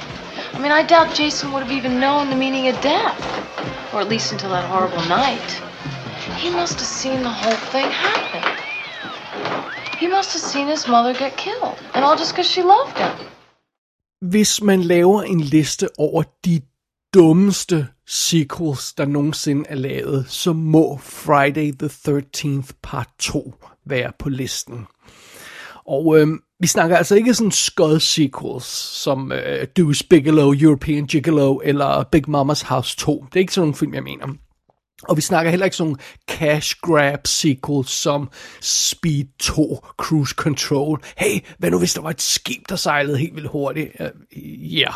I 0.55 0.57
mean, 0.57 0.71
I 0.71 0.83
doubt 0.83 1.13
Jason 1.13 1.51
would 1.51 1.63
have 1.63 1.71
even 1.71 1.99
known 1.99 2.29
the 2.29 2.35
meaning 2.35 2.69
of 2.69 2.79
death. 2.81 3.19
Or 3.93 3.99
at 3.99 4.07
least 4.07 4.31
until 4.31 4.51
that 4.51 4.63
horrible 4.63 5.03
night. 5.09 5.49
He 6.37 6.49
must 6.49 6.79
have 6.79 6.87
seen 6.87 7.23
the 7.23 7.35
whole 7.41 7.59
thing 7.73 7.89
happen. 7.91 8.43
He 9.99 10.07
must 10.07 10.31
have 10.33 10.41
seen 10.41 10.67
his 10.67 10.87
mother 10.87 11.13
get 11.13 11.35
killed. 11.35 11.77
And 11.93 12.05
all 12.05 12.15
just 12.15 12.31
because 12.31 12.49
she 12.49 12.61
loved 12.61 12.97
him. 12.97 13.11
Hvis 14.21 14.61
man 14.61 14.81
laver 14.81 15.23
en 15.23 15.39
liste 15.39 15.89
over 15.99 16.23
de 16.45 16.61
dummeste 17.13 17.87
sequels, 18.07 18.93
der 18.93 19.05
nogensinde 19.05 19.63
er 19.69 19.75
lavet, 19.75 20.25
så 20.29 20.53
må 20.53 20.97
Friday 20.97 21.71
the 21.79 21.87
13th 21.87 22.71
part 22.81 23.09
2 23.19 23.53
være 23.85 24.11
på 24.19 24.29
listen. 24.29 24.87
Og 25.85 26.17
øhm, 26.19 26.39
vi 26.59 26.67
snakker 26.67 26.97
altså 26.97 27.15
ikke 27.15 27.33
sådan 27.33 27.51
skod 27.51 27.99
sequels, 27.99 28.65
som 29.03 29.31
øh, 29.31 29.67
Deuce 29.77 30.07
Bigelow, 30.07 30.53
European 30.53 31.05
Gigolo 31.05 31.59
eller 31.63 32.03
Big 32.03 32.23
Mama's 32.27 32.67
House 32.67 32.97
2. 32.97 33.25
Det 33.29 33.35
er 33.35 33.39
ikke 33.39 33.53
sådan 33.53 33.61
nogle 33.61 33.75
film, 33.75 33.93
jeg 33.93 34.03
mener. 34.03 34.27
Og 35.03 35.17
vi 35.17 35.21
snakker 35.21 35.49
heller 35.49 35.65
ikke 35.65 35.77
sådan 35.77 35.87
nogle 35.87 36.01
cash 36.27 36.75
grab 36.81 37.27
sequels 37.27 37.91
som 37.91 38.29
Speed 38.61 39.25
2, 39.39 39.85
Cruise 39.97 40.35
Control. 40.37 41.01
Hey, 41.17 41.39
hvad 41.57 41.71
nu 41.71 41.79
hvis 41.79 41.93
der 41.93 42.01
var 42.01 42.09
et 42.09 42.21
skib, 42.21 42.69
der 42.69 42.75
sejlede 42.75 43.17
helt 43.17 43.35
vildt 43.35 43.49
hurtigt? 43.49 43.91
Øh, 43.99 44.09
ja. 44.09 44.09
Uh, 44.09 44.73
yeah. 44.73 44.93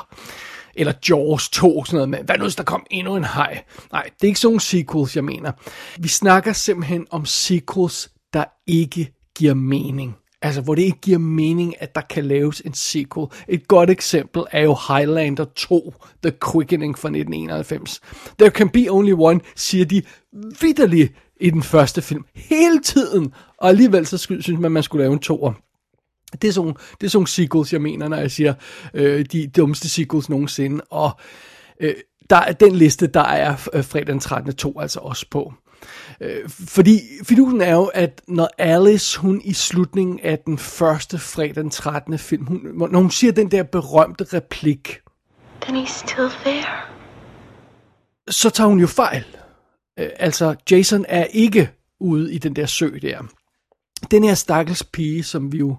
Eller 0.76 0.94
Jaws 1.10 1.50
2, 1.50 1.86
sådan 1.86 1.96
noget 1.96 2.10
med. 2.10 2.20
Hvad 2.24 2.38
nu 2.38 2.44
hvis 2.44 2.56
der 2.56 2.64
kom 2.64 2.86
endnu 2.92 3.16
en 3.16 3.24
hej? 3.24 3.64
Nej, 3.92 4.04
det 4.04 4.24
er 4.24 4.28
ikke 4.28 4.40
sådan 4.40 4.48
nogle 4.48 4.62
sequels, 4.62 5.16
jeg 5.16 5.24
mener. 5.24 5.52
Vi 5.98 6.08
snakker 6.08 6.54
simpelthen 6.54 7.08
om 7.10 7.26
sequels, 7.26 8.10
der 8.34 8.44
ikke 8.68 9.14
giver 9.36 9.54
mening. 9.54 10.16
Altså, 10.42 10.62
hvor 10.62 10.76
det 10.76 10.82
ikke 10.82 11.00
giver 11.02 11.18
mening, 11.18 11.82
at 11.82 11.96
der 11.96 12.02
kan 12.02 12.26
laves 12.26 12.62
en 12.62 12.74
sequel. 12.74 13.28
Et 13.48 13.68
godt 13.68 13.90
eksempel 13.90 14.44
er 14.52 14.64
jo 14.64 14.78
Highlander 14.88 15.46
2, 15.56 15.94
The 16.24 16.32
Quickening 16.52 16.98
fra 16.98 17.08
1991. 17.08 18.02
There 18.40 18.50
can 18.50 18.70
be 18.70 18.86
only 18.90 19.14
one, 19.18 19.40
siger 19.56 19.86
de 19.86 20.02
vidderligt 20.62 21.14
i 21.40 21.50
den 21.50 21.64
første 21.64 22.02
film. 22.02 22.26
Hele 22.36 22.82
tiden. 22.82 23.34
Og 23.58 23.70
alligevel 23.70 24.06
så 24.06 24.18
synes 24.18 24.48
man, 24.48 24.66
at 24.66 24.72
man 24.72 24.84
skulle 24.84 25.04
lave 25.04 25.14
en 25.14 25.20
toer. 25.20 25.54
Det 26.42 26.48
er 26.48 26.52
sådan, 26.52 26.74
det 27.02 27.08
er 27.08 27.10
sådan 27.10 27.28
sequels, 27.28 27.74
jeg 27.74 27.82
mener, 27.82 28.08
når 28.08 28.18
jeg 28.18 28.32
siger 28.32 28.54
øh, 28.94 29.26
de 29.32 29.48
dummeste 29.48 29.90
sequels 29.90 30.30
nogensinde. 30.30 30.82
Og 30.90 31.12
øh, 31.80 31.94
der 32.30 32.36
er 32.36 32.52
den 32.52 32.76
liste, 32.76 33.08
der 33.08 33.22
er 33.22 33.70
øh, 33.74 33.84
fredag 33.84 34.08
den 34.08 34.20
13. 34.20 34.56
2 34.56 34.80
altså 34.80 35.00
også 35.00 35.26
på. 35.32 35.54
Øh, 36.22 36.50
fordi 36.50 37.02
fidusen 37.24 37.62
er 37.62 37.74
jo, 37.76 37.86
at 37.86 38.22
når 38.28 38.50
Alice, 38.58 39.20
hun 39.20 39.42
i 39.44 39.54
slutningen 39.54 40.20
af 40.24 40.40
den 40.40 40.58
første 40.58 41.18
fredag 41.20 41.56
den 41.56 41.70
13. 41.70 42.18
film, 42.18 42.46
hun, 42.46 42.62
når 42.92 43.00
hun 43.00 43.12
siger 43.12 43.34
den 43.34 43.52
der 43.52 43.64
berømte 43.64 44.24
replik, 44.34 45.00
Then 45.62 45.86
he's 45.86 46.08
still 46.08 46.30
there. 46.46 46.66
så 48.30 48.50
tager 48.50 48.68
hun 48.68 48.80
jo 48.80 48.88
fejl. 48.88 49.26
Øh, 50.00 50.10
altså, 50.16 50.56
Jason 50.72 51.06
er 51.08 51.24
ikke 51.24 51.70
ude 52.00 52.34
i 52.34 52.38
den 52.38 52.56
der 52.56 52.66
sø 52.66 52.90
der. 53.02 53.22
Den 54.12 54.24
her 54.24 54.34
stakkels 54.34 54.84
pige, 54.84 55.24
som 55.24 55.52
vi 55.52 55.58
jo, 55.58 55.76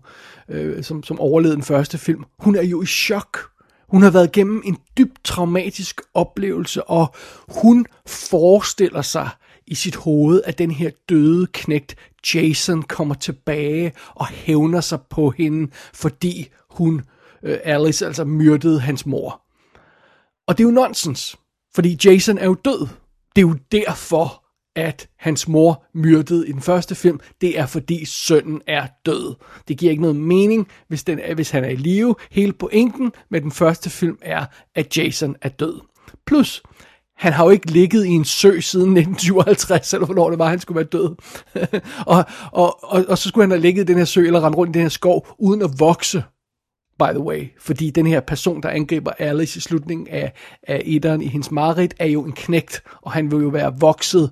øh, 0.49 0.85
som, 0.85 1.03
som 1.03 1.21
overlevede 1.21 1.57
den 1.57 1.65
første 1.65 1.99
film, 1.99 2.25
hun 2.39 2.57
er 2.57 2.63
jo 2.63 2.83
i 2.83 2.87
chok. 2.87 3.51
Hun 3.89 4.03
har 4.03 4.11
været 4.11 4.37
igennem 4.37 4.63
en 4.65 4.77
dybt 4.99 5.25
traumatisk 5.25 6.01
oplevelse, 6.15 6.85
og 6.85 7.15
hun 7.49 7.87
forestiller 8.07 9.03
sig 9.03 9.29
i 9.71 9.75
sit 9.75 9.97
hoved, 9.97 10.43
at 10.45 10.59
den 10.59 10.71
her 10.71 10.91
døde 11.09 11.47
knægt 11.53 11.97
Jason 12.35 12.83
kommer 12.83 13.15
tilbage 13.15 13.93
og 14.15 14.27
hævner 14.27 14.81
sig 14.81 14.99
på 15.11 15.31
hende, 15.31 15.71
fordi 15.95 16.49
hun, 16.71 17.03
øh, 17.43 17.59
Alice, 17.65 18.07
altså 18.07 18.25
myrdede 18.25 18.81
hans 18.81 19.07
mor. 19.07 19.43
Og 20.47 20.59
det 20.59 20.65
er 20.65 20.69
jo 20.69 20.75
nonsens, 20.75 21.37
fordi 21.75 21.99
Jason 22.05 22.39
er 22.39 22.45
jo 22.45 22.55
død. 22.55 22.89
Det 23.37 23.43
er 23.43 23.49
jo 23.49 23.57
derfor, 23.73 24.45
at 24.77 25.09
hans 25.17 25.49
mor 25.49 25.85
myrdede 25.95 26.49
i 26.49 26.53
den 26.53 26.63
første 26.63 26.95
film. 26.95 27.21
Det 27.41 27.59
er 27.59 27.67
fordi 27.67 28.05
sønnen 28.05 28.63
er 28.67 28.87
død. 29.07 29.35
Det 29.69 29.79
giver 29.79 29.91
ikke 29.91 30.03
noget 30.03 30.17
mening, 30.17 30.69
hvis, 30.89 31.05
den 31.05 31.19
er, 31.19 31.35
hvis 31.35 31.51
han 31.51 31.65
er 31.65 31.69
i 31.69 31.77
live. 31.77 32.15
Hele 32.31 32.53
pointen 32.53 33.13
med 33.31 33.41
den 33.41 33.53
første 33.53 33.91
film 33.91 34.19
er, 34.23 34.47
at 34.75 34.97
Jason 34.97 35.37
er 35.43 35.49
død. 35.49 35.81
Plus, 36.27 36.63
han 37.21 37.33
har 37.33 37.45
jo 37.45 37.51
ikke 37.51 37.71
ligget 37.71 38.07
i 38.07 38.09
en 38.09 38.25
sø 38.25 38.61
siden 38.61 38.97
1957, 38.97 39.95
eller 39.95 40.07
hvornår 40.07 40.31
det 40.31 40.39
var, 40.39 40.49
han 40.49 40.61
skulle 40.61 40.77
være 40.77 40.85
død. 40.85 41.17
og, 42.07 42.25
og, 42.53 42.85
og, 42.85 43.05
og 43.09 43.19
så 43.19 43.29
skulle 43.29 43.43
han 43.43 43.51
have 43.51 43.61
ligget 43.61 43.83
i 43.83 43.87
den 43.87 43.99
her 43.99 44.05
sø, 44.05 44.27
eller 44.27 44.45
rende 44.45 44.59
rundt 44.59 44.77
i 44.77 44.79
den 44.79 44.83
her 44.83 44.89
skov, 44.89 45.27
uden 45.39 45.63
at 45.63 45.71
vokse 45.79 46.23
by 46.99 47.11
the 47.11 47.21
way. 47.21 47.49
Fordi 47.59 47.91
den 47.91 48.07
her 48.07 48.21
person, 48.21 48.63
der 48.63 48.69
angriber 48.69 49.11
Alice 49.11 49.57
i 49.57 49.61
slutningen 49.61 50.09
af, 50.09 50.33
af 50.69 50.83
etteren 50.85 51.23
i 51.23 51.27
hendes 51.27 51.51
mareridt, 51.51 51.95
er 51.99 52.07
jo 52.07 52.25
en 52.25 52.33
knægt, 52.33 52.83
og 53.03 53.13
han 53.13 53.31
vil 53.31 53.43
jo 53.43 53.49
være 53.49 53.75
vokset 53.81 54.31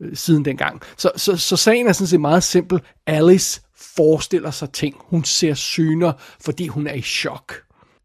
øh, 0.00 0.16
siden 0.16 0.44
dengang. 0.44 0.80
Så, 0.96 1.10
så, 1.16 1.36
så 1.36 1.56
sagen 1.56 1.86
er 1.86 1.92
sådan 1.92 2.06
set 2.06 2.20
meget 2.20 2.42
simpel. 2.42 2.80
Alice 3.06 3.60
forestiller 3.96 4.50
sig 4.50 4.72
ting. 4.72 4.96
Hun 4.98 5.24
ser 5.24 5.54
syner, 5.54 6.12
fordi 6.40 6.66
hun 6.66 6.86
er 6.86 6.94
i 6.94 7.02
chok. 7.02 7.54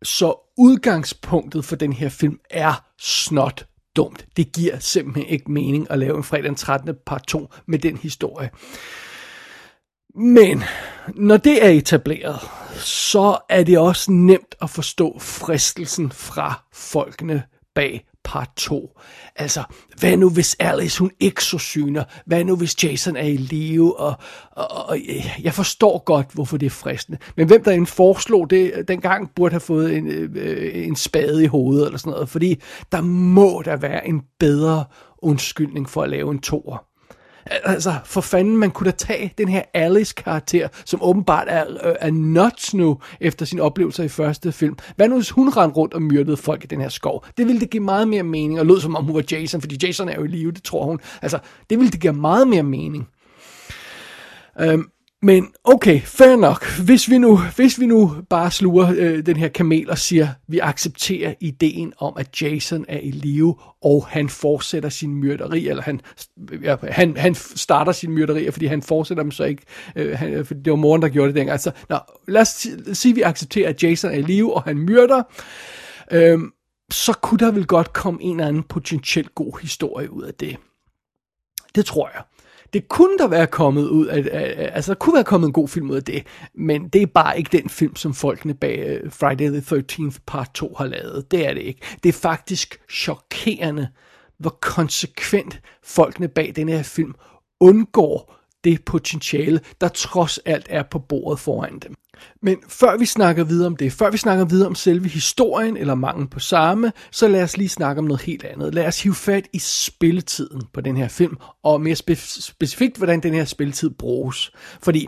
Så 0.03 0.51
udgangspunktet 0.57 1.65
for 1.65 1.75
den 1.75 1.93
her 1.93 2.09
film 2.09 2.39
er 2.49 2.83
snot 2.99 3.65
dumt. 3.95 4.25
Det 4.37 4.51
giver 4.51 4.79
simpelthen 4.79 5.25
ikke 5.25 5.51
mening 5.51 5.91
at 5.91 5.99
lave 5.99 6.17
en 6.17 6.23
fredag 6.23 6.43
den 6.43 6.55
13. 6.55 6.95
part 7.05 7.27
2 7.27 7.49
med 7.65 7.79
den 7.79 7.97
historie. 7.97 8.49
Men 10.15 10.63
når 11.15 11.37
det 11.37 11.65
er 11.65 11.69
etableret, 11.69 12.39
så 12.79 13.37
er 13.49 13.63
det 13.63 13.79
også 13.79 14.11
nemt 14.11 14.55
at 14.61 14.69
forstå 14.69 15.19
fristelsen 15.19 16.11
fra 16.11 16.63
folkene 16.73 17.43
bag 17.75 18.05
part 18.25 18.49
2. 18.55 18.99
Altså, 19.35 19.63
hvad 19.99 20.17
nu 20.17 20.29
hvis 20.29 20.55
Alice 20.59 20.99
hun 20.99 21.11
ikke 21.19 21.43
så 21.43 21.57
syner? 21.57 22.03
Hvad 22.25 22.43
nu 22.43 22.55
hvis 22.55 22.83
Jason 22.83 23.15
er 23.15 23.27
i 23.27 23.37
live? 23.37 23.99
Og, 23.99 24.13
og, 24.51 24.89
og 24.89 24.97
jeg 25.43 25.53
forstår 25.53 26.03
godt, 26.03 26.27
hvorfor 26.33 26.57
det 26.57 26.65
er 26.65 26.69
fristende. 26.69 27.17
Men 27.37 27.47
hvem 27.47 27.63
der 27.63 27.71
end 27.71 27.87
foreslog 27.87 28.49
det, 28.49 28.87
dengang 28.87 29.29
burde 29.35 29.53
have 29.53 29.59
fået 29.59 29.97
en, 29.97 30.07
øh, 30.07 30.87
en 30.87 30.95
spade 30.95 31.43
i 31.43 31.47
hovedet 31.47 31.85
eller 31.85 31.97
sådan 31.97 32.11
noget. 32.11 32.29
Fordi 32.29 32.61
der 32.91 33.01
må 33.01 33.61
der 33.65 33.75
være 33.75 34.07
en 34.07 34.21
bedre 34.39 34.85
undskyldning 35.17 35.89
for 35.89 36.03
at 36.03 36.09
lave 36.09 36.31
en 36.31 36.39
toer. 36.39 36.94
Altså, 37.45 37.93
for 38.05 38.21
fanden, 38.21 38.57
man 38.57 38.71
kunne 38.71 38.91
da 38.91 38.95
tage 38.97 39.33
den 39.37 39.47
her 39.47 39.61
Alice-karakter, 39.73 40.67
som 40.85 41.03
åbenbart 41.03 41.47
er, 41.49 41.65
øh, 41.69 41.95
er 41.99 42.11
nuts 42.11 42.73
nu, 42.73 42.99
efter 43.19 43.45
sin 43.45 43.59
oplevelse 43.59 44.05
i 44.05 44.07
første 44.07 44.51
film. 44.51 44.77
Hvad 44.95 45.09
nu, 45.09 45.15
hvis 45.15 45.29
hun 45.29 45.49
rendte 45.49 45.77
rundt 45.77 45.93
og 45.93 46.01
myrdede 46.01 46.37
folk 46.37 46.63
i 46.63 46.67
den 46.67 46.81
her 46.81 46.89
skov? 46.89 47.25
Det 47.37 47.47
ville 47.47 47.59
det 47.59 47.69
give 47.69 47.83
meget 47.83 48.07
mere 48.07 48.23
mening, 48.23 48.59
og 48.59 48.65
lød 48.65 48.81
som 48.81 48.95
om 48.95 49.03
hun 49.03 49.15
var 49.15 49.23
Jason, 49.31 49.61
fordi 49.61 49.87
Jason 49.87 50.09
er 50.09 50.15
jo 50.15 50.23
i 50.23 50.27
live, 50.27 50.51
det 50.51 50.63
tror 50.63 50.85
hun. 50.85 50.99
Altså, 51.21 51.39
det 51.69 51.77
ville 51.77 51.91
det 51.91 52.01
give 52.01 52.13
meget 52.13 52.47
mere 52.47 52.63
mening. 52.63 53.07
Øhm, 54.61 54.85
men 55.25 55.53
okay, 55.63 56.01
fair 56.01 56.35
nok. 56.35 56.65
Hvis 56.85 57.09
vi 57.09 57.17
nu, 57.17 57.39
hvis 57.55 57.79
vi 57.79 57.85
nu 57.85 58.15
bare 58.29 58.51
sluger 58.51 58.93
øh, 58.97 59.25
den 59.25 59.37
her 59.37 59.47
kamel 59.47 59.89
og 59.89 59.97
siger, 59.97 60.27
vi 60.47 60.59
accepterer 60.59 61.33
ideen 61.39 61.93
om, 61.97 62.13
at 62.17 62.41
Jason 62.41 62.85
er 62.87 62.99
i 62.99 63.11
live, 63.11 63.55
og 63.81 64.07
han 64.07 64.29
fortsætter 64.29 64.89
sin 64.89 65.15
myrderi, 65.15 65.67
eller 65.67 65.83
han, 65.83 66.01
ja, 66.61 66.75
han, 66.83 67.17
han 67.17 67.35
starter 67.35 67.91
sin 67.91 68.11
myrderi, 68.11 68.51
fordi 68.51 68.65
han 68.65 68.81
fortsætter 68.81 69.23
dem 69.23 69.31
så 69.31 69.43
ikke, 69.43 69.63
øh, 69.95 70.17
han, 70.17 70.33
øh, 70.33 70.45
for 70.45 70.53
det 70.53 70.71
var 70.71 70.77
moren, 70.77 71.01
der 71.01 71.09
gjorde 71.09 71.27
det 71.27 71.35
dengang. 71.35 71.51
Altså, 71.51 71.71
nå, 71.89 71.97
lad 72.27 72.41
os 72.41 72.67
sige, 72.93 73.11
at 73.11 73.15
vi 73.15 73.21
accepterer, 73.21 73.69
at 73.69 73.83
Jason 73.83 74.11
er 74.11 74.15
i 74.15 74.21
live, 74.21 74.53
og 74.53 74.63
han 74.63 74.77
myrder. 74.77 75.23
Øh, 76.11 76.39
så 76.91 77.13
kunne 77.13 77.39
der 77.39 77.51
vel 77.51 77.65
godt 77.65 77.93
komme 77.93 78.23
en 78.23 78.35
eller 78.35 78.47
anden 78.47 78.63
potentielt 78.63 79.35
god 79.35 79.61
historie 79.61 80.11
ud 80.11 80.23
af 80.23 80.33
det. 80.33 80.57
Det 81.75 81.85
tror 81.85 82.11
jeg. 82.13 82.21
Det 82.73 82.89
kunne 82.89 83.17
der 83.17 83.27
være 83.27 83.47
kommet 83.47 83.87
ud 83.87 84.05
af, 84.05 84.69
altså 84.73 84.93
der 84.93 84.99
kunne 84.99 85.13
være 85.13 85.23
kommet 85.23 85.47
en 85.47 85.53
god 85.53 85.67
film 85.67 85.89
ud 85.89 85.95
af 85.95 86.03
det, 86.03 86.23
men 86.55 86.87
det 86.87 87.01
er 87.01 87.05
bare 87.05 87.37
ikke 87.37 87.57
den 87.57 87.69
film, 87.69 87.95
som 87.95 88.13
folkene 88.13 88.53
bag 88.53 88.85
øh, 88.87 89.11
Friday 89.11 89.49
the 89.49 89.79
13th 89.79 90.17
part 90.27 90.49
2 90.53 90.75
har 90.77 90.85
lavet. 90.85 91.31
Det 91.31 91.47
er 91.47 91.53
det 91.53 91.61
ikke. 91.61 91.81
Det 92.03 92.09
er 92.09 92.13
faktisk 92.13 92.79
chokerende, 92.91 93.87
hvor 94.39 94.57
konsekvent 94.61 95.61
folkene 95.83 96.27
bag 96.27 96.53
den 96.55 96.69
her 96.69 96.83
film 96.83 97.13
undgår 97.59 98.35
det 98.65 98.85
potentiale, 98.85 99.59
der 99.81 99.87
trods 99.87 100.37
alt 100.37 100.67
er 100.69 100.83
på 100.83 100.99
bordet 100.99 101.39
foran 101.39 101.79
dem. 101.79 101.95
Men 102.41 102.57
før 102.67 102.97
vi 102.97 103.05
snakker 103.05 103.43
videre 103.43 103.67
om 103.67 103.75
det, 103.75 103.91
før 103.91 104.09
vi 104.11 104.17
snakker 104.17 104.45
videre 104.45 104.67
om 104.67 104.75
selve 104.75 105.09
historien 105.09 105.77
eller 105.77 105.95
mangel 105.95 106.27
på 106.27 106.39
samme, 106.39 106.91
så 107.11 107.27
lad 107.27 107.43
os 107.43 107.57
lige 107.57 107.69
snakke 107.69 107.99
om 107.99 108.05
noget 108.05 108.21
helt 108.21 108.43
andet. 108.43 108.75
Lad 108.75 108.87
os 108.87 109.03
hive 109.03 109.15
fat 109.15 109.47
i 109.53 109.59
spilletiden 109.59 110.61
på 110.73 110.81
den 110.81 110.97
her 110.97 111.07
film, 111.07 111.37
og 111.63 111.81
mere 111.81 111.95
spe- 111.95 112.41
specifikt, 112.41 112.97
hvordan 112.97 113.23
den 113.23 113.33
her 113.33 113.45
spilletid 113.45 113.89
bruges. 113.89 114.51
Fordi 114.81 115.07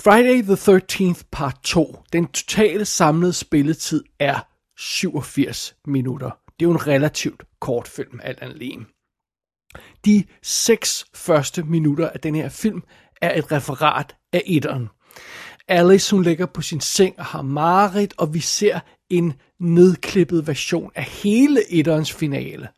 Friday 0.00 0.42
the 0.42 0.54
13th 0.54 1.22
part 1.32 1.56
2, 1.64 1.98
den 2.12 2.26
totale 2.26 2.84
samlede 2.84 3.32
spilletid 3.32 4.04
er 4.20 4.40
87 4.78 5.74
minutter. 5.86 6.30
Det 6.46 6.66
er 6.66 6.68
jo 6.68 6.70
en 6.70 6.86
relativt 6.86 7.42
kort 7.60 7.88
film, 7.88 8.20
alt 8.22 8.40
andet 8.42 8.58
lige. 8.58 8.78
De 10.08 10.24
seks 10.42 11.04
første 11.14 11.62
minutter 11.62 12.08
af 12.08 12.20
den 12.20 12.34
her 12.34 12.48
film 12.48 12.82
er 13.22 13.38
et 13.38 13.52
referat 13.52 14.16
af 14.32 14.42
etteren. 14.46 14.88
Alice 15.68 16.16
hun 16.16 16.22
ligger 16.22 16.46
på 16.46 16.62
sin 16.62 16.80
seng 16.80 17.18
og 17.18 17.24
har 17.24 17.42
mareridt, 17.42 18.14
og 18.16 18.34
vi 18.34 18.40
ser 18.40 18.80
en 19.10 19.32
nedklippet 19.60 20.46
version 20.46 20.90
af 20.94 21.04
hele 21.04 21.72
etterens 21.72 22.12
finale. 22.12 22.68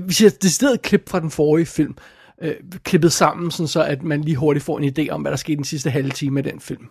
Vi 0.00 0.12
ser 0.12 0.28
det 0.28 0.42
decideret 0.42 0.82
klip 0.82 1.08
fra 1.08 1.20
den 1.20 1.30
forrige 1.30 1.66
film, 1.66 1.96
øh, 2.42 2.54
klippet 2.82 3.12
sammen, 3.12 3.50
sådan 3.50 3.68
så 3.68 3.82
at 3.82 4.02
man 4.02 4.20
lige 4.20 4.36
hurtigt 4.36 4.64
får 4.64 4.78
en 4.78 4.94
idé 4.98 5.10
om, 5.10 5.20
hvad 5.20 5.30
der 5.30 5.36
skete 5.36 5.56
den 5.56 5.64
sidste 5.64 5.90
halve 5.90 6.10
time 6.10 6.40
af 6.40 6.44
den 6.44 6.60
film. 6.60 6.86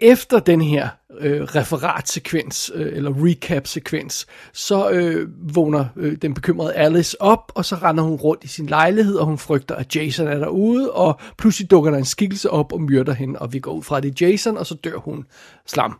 Efter 0.00 0.38
den 0.38 0.60
her 0.60 0.88
øh, 1.18 1.42
referatsekvens, 1.42 2.70
øh, 2.74 2.96
eller 2.96 3.12
recap-sekvens, 3.16 4.26
så 4.52 4.90
øh, 4.90 5.28
vågner 5.54 5.84
øh, 5.96 6.16
den 6.22 6.34
bekymrede 6.34 6.74
Alice 6.74 7.22
op, 7.22 7.52
og 7.54 7.64
så 7.64 7.76
render 7.76 8.04
hun 8.04 8.16
rundt 8.16 8.44
i 8.44 8.48
sin 8.48 8.66
lejlighed, 8.66 9.14
og 9.16 9.26
hun 9.26 9.38
frygter, 9.38 9.74
at 9.74 9.96
Jason 9.96 10.28
er 10.28 10.38
derude, 10.38 10.92
og 10.92 11.20
pludselig 11.38 11.70
dukker 11.70 11.90
der 11.90 11.98
en 11.98 12.04
skikkelse 12.04 12.50
op 12.50 12.72
og 12.72 12.82
myrder 12.82 13.12
hende, 13.12 13.38
og 13.38 13.52
vi 13.52 13.58
går 13.58 13.72
ud 13.72 13.82
fra, 13.82 13.96
at 13.96 14.02
det 14.02 14.22
er 14.22 14.26
Jason, 14.28 14.56
og 14.56 14.66
så 14.66 14.74
dør 14.74 14.96
hun 14.96 15.26
slam. 15.66 15.98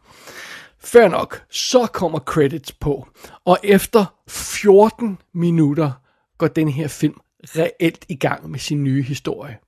Fair 0.84 1.08
nok, 1.08 1.42
så 1.50 1.86
kommer 1.86 2.18
credits 2.18 2.72
på, 2.72 3.08
og 3.44 3.58
efter 3.62 4.14
14 4.28 5.18
minutter 5.34 5.90
går 6.38 6.46
den 6.46 6.68
her 6.68 6.88
film 6.88 7.14
reelt 7.42 8.04
i 8.08 8.14
gang 8.14 8.50
med 8.50 8.58
sin 8.58 8.84
nye 8.84 9.02
historie. 9.02 9.58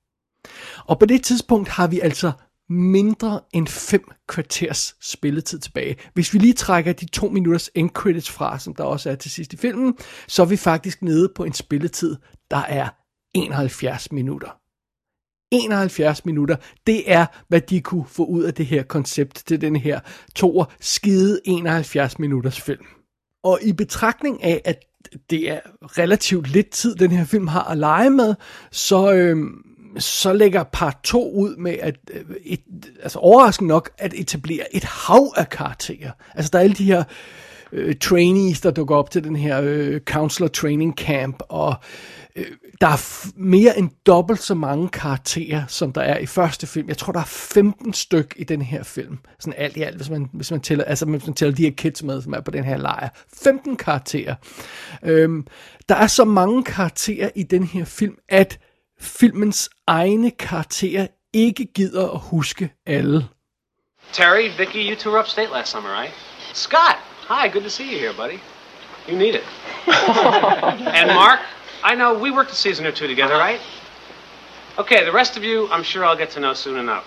Og 0.85 0.99
på 0.99 1.05
det 1.05 1.23
tidspunkt 1.23 1.69
har 1.69 1.87
vi 1.87 1.99
altså 1.99 2.31
mindre 2.73 3.39
end 3.53 3.67
5 3.67 4.11
kvarters 4.27 4.95
spilletid 5.01 5.59
tilbage. 5.59 5.95
Hvis 6.13 6.33
vi 6.33 6.39
lige 6.39 6.53
trækker 6.53 6.93
de 6.93 7.05
to 7.05 7.29
minutters 7.29 7.69
end 7.75 7.89
credits 7.89 8.31
fra, 8.31 8.59
som 8.59 8.75
der 8.75 8.83
også 8.83 9.09
er 9.09 9.15
til 9.15 9.31
sidst 9.31 9.53
i 9.53 9.57
filmen, 9.57 9.97
så 10.27 10.41
er 10.41 10.45
vi 10.45 10.57
faktisk 10.57 11.01
nede 11.01 11.31
på 11.35 11.43
en 11.43 11.53
spilletid, 11.53 12.15
der 12.51 12.57
er 12.57 12.89
71 13.33 14.11
minutter. 14.11 14.49
71 15.51 16.25
minutter, 16.25 16.55
det 16.87 17.11
er, 17.11 17.25
hvad 17.47 17.61
de 17.61 17.81
kunne 17.81 18.05
få 18.07 18.25
ud 18.25 18.43
af 18.43 18.53
det 18.53 18.65
her 18.65 18.83
koncept 18.83 19.43
til 19.45 19.61
den 19.61 19.75
her 19.75 19.99
to 20.35 20.63
skide 20.79 21.41
71 21.45 22.19
minutters 22.19 22.61
film. 22.61 22.85
Og 23.43 23.59
i 23.61 23.73
betragtning 23.73 24.43
af, 24.43 24.61
at 24.65 24.85
det 25.29 25.51
er 25.51 25.59
relativt 25.83 26.49
lidt 26.49 26.69
tid, 26.69 26.95
den 26.95 27.11
her 27.11 27.25
film 27.25 27.47
har 27.47 27.63
at 27.63 27.77
lege 27.77 28.09
med, 28.09 28.35
så, 28.71 29.13
øh, 29.13 29.37
så 29.97 30.33
lægger 30.33 30.63
part 30.63 30.97
2 31.03 31.31
ud 31.31 31.55
med 31.55 31.77
at 31.81 31.95
øh, 32.13 32.21
et, 32.43 32.61
altså 33.03 33.19
overraskende 33.19 33.67
nok 33.67 33.89
at 33.97 34.13
etablere 34.13 34.75
et 34.75 34.83
hav 34.83 35.33
af 35.37 35.49
karakterer. 35.49 36.11
Altså 36.35 36.49
der 36.53 36.59
er 36.59 36.63
alle 36.63 36.75
de 36.75 36.85
her 36.85 37.03
øh, 37.73 37.95
trainees, 37.95 38.61
der 38.61 38.71
dukker 38.71 38.95
op 38.95 39.11
til 39.11 39.23
den 39.23 39.35
her 39.35 39.61
øh, 39.63 40.01
counselor 40.01 40.47
training 40.47 40.93
camp, 40.93 41.43
og 41.49 41.75
øh, 42.35 42.45
der 42.81 42.87
er 42.87 43.27
mere 43.35 43.77
end 43.77 43.89
dobbelt 44.05 44.41
så 44.41 44.55
mange 44.55 44.89
karakterer, 44.89 45.63
som 45.67 45.93
der 45.93 46.01
er 46.01 46.17
i 46.17 46.25
første 46.25 46.67
film. 46.67 46.87
Jeg 46.87 46.97
tror, 46.97 47.13
der 47.13 47.19
er 47.19 47.25
15 47.25 47.93
styk 47.93 48.33
i 48.37 48.43
den 48.43 48.61
her 48.61 48.83
film. 48.83 49.17
Sådan 49.39 49.53
alt 49.57 49.77
i 49.77 49.81
alt, 49.81 49.95
hvis 49.95 50.09
man, 50.09 50.29
hvis 50.33 50.51
man, 50.51 50.59
tæller, 50.61 50.83
altså, 50.83 51.05
hvis 51.05 51.25
man 51.25 51.35
tæller 51.35 51.55
de 51.55 51.63
her 51.63 51.71
kids 51.71 52.03
med, 52.03 52.21
som 52.21 52.33
er 52.33 52.41
på 52.41 52.51
den 52.51 52.63
her 52.63 52.77
lejr. 52.77 53.09
15 53.43 53.75
karakterer. 53.75 54.35
Øhm, 55.03 55.47
der 55.89 55.95
er 55.95 56.07
så 56.07 56.25
mange 56.25 56.63
karakterer 56.63 57.29
i 57.35 57.43
den 57.43 57.63
her 57.63 57.85
film, 57.85 58.15
at 58.29 58.59
filmens 59.03 59.69
egne 59.87 60.31
karakterer 60.31 61.07
ikke 61.33 61.65
gider 61.65 62.11
at 62.11 62.19
huske 62.19 62.69
alle. 62.85 63.27
Terry, 64.13 64.49
Vicky, 64.57 64.89
you 64.89 64.95
two 64.95 65.11
were 65.11 65.19
upstate 65.19 65.51
last 65.51 65.71
summer, 65.71 65.89
right? 65.89 66.13
Scott, 66.53 66.97
hi, 67.29 67.49
good 67.49 67.63
to 67.63 67.69
see 67.69 67.91
you 67.93 67.99
here, 67.99 68.13
buddy. 68.13 68.39
You 69.07 69.17
need 69.17 69.35
it. 69.35 69.45
and 70.99 71.07
Mark, 71.21 71.39
I 71.83 71.95
know 71.95 72.13
we 72.23 72.31
worked 72.31 72.51
a 72.51 72.55
season 72.55 72.85
or 72.85 72.91
two 72.91 73.07
together, 73.07 73.37
right? 73.47 73.61
Okay, 74.77 75.05
the 75.05 75.11
rest 75.11 75.37
of 75.37 75.43
you, 75.43 75.67
I'm 75.71 75.83
sure 75.83 76.05
I'll 76.05 76.17
get 76.17 76.29
to 76.29 76.39
know 76.39 76.53
soon 76.53 76.79
enough. 76.79 77.05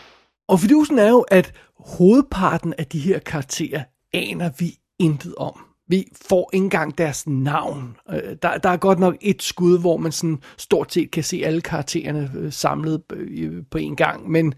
Og 0.48 0.60
fidusen 0.60 0.98
er 0.98 1.08
jo, 1.08 1.20
at 1.20 1.52
hovedparten 1.78 2.74
af 2.78 2.86
de 2.86 2.98
her 2.98 3.18
karakterer 3.18 3.84
aner 4.12 4.50
vi 4.58 4.78
intet 4.98 5.34
om. 5.34 5.65
Vi 5.88 6.04
får 6.28 6.50
ikke 6.52 6.64
engang 6.64 6.98
deres 6.98 7.26
navn. 7.26 7.96
Øh, 8.10 8.36
der, 8.42 8.58
der 8.58 8.68
er 8.68 8.76
godt 8.76 8.98
nok 8.98 9.16
et 9.20 9.42
skud, 9.42 9.78
hvor 9.78 9.96
man 9.96 10.12
sådan 10.12 10.38
stort 10.58 10.92
set 10.92 11.10
kan 11.10 11.22
se 11.22 11.42
alle 11.44 11.60
karaktererne 11.60 12.30
øh, 12.36 12.52
samlet 12.52 13.02
øh, 13.12 13.62
på 13.70 13.78
en 13.78 13.96
gang, 13.96 14.30
men, 14.30 14.54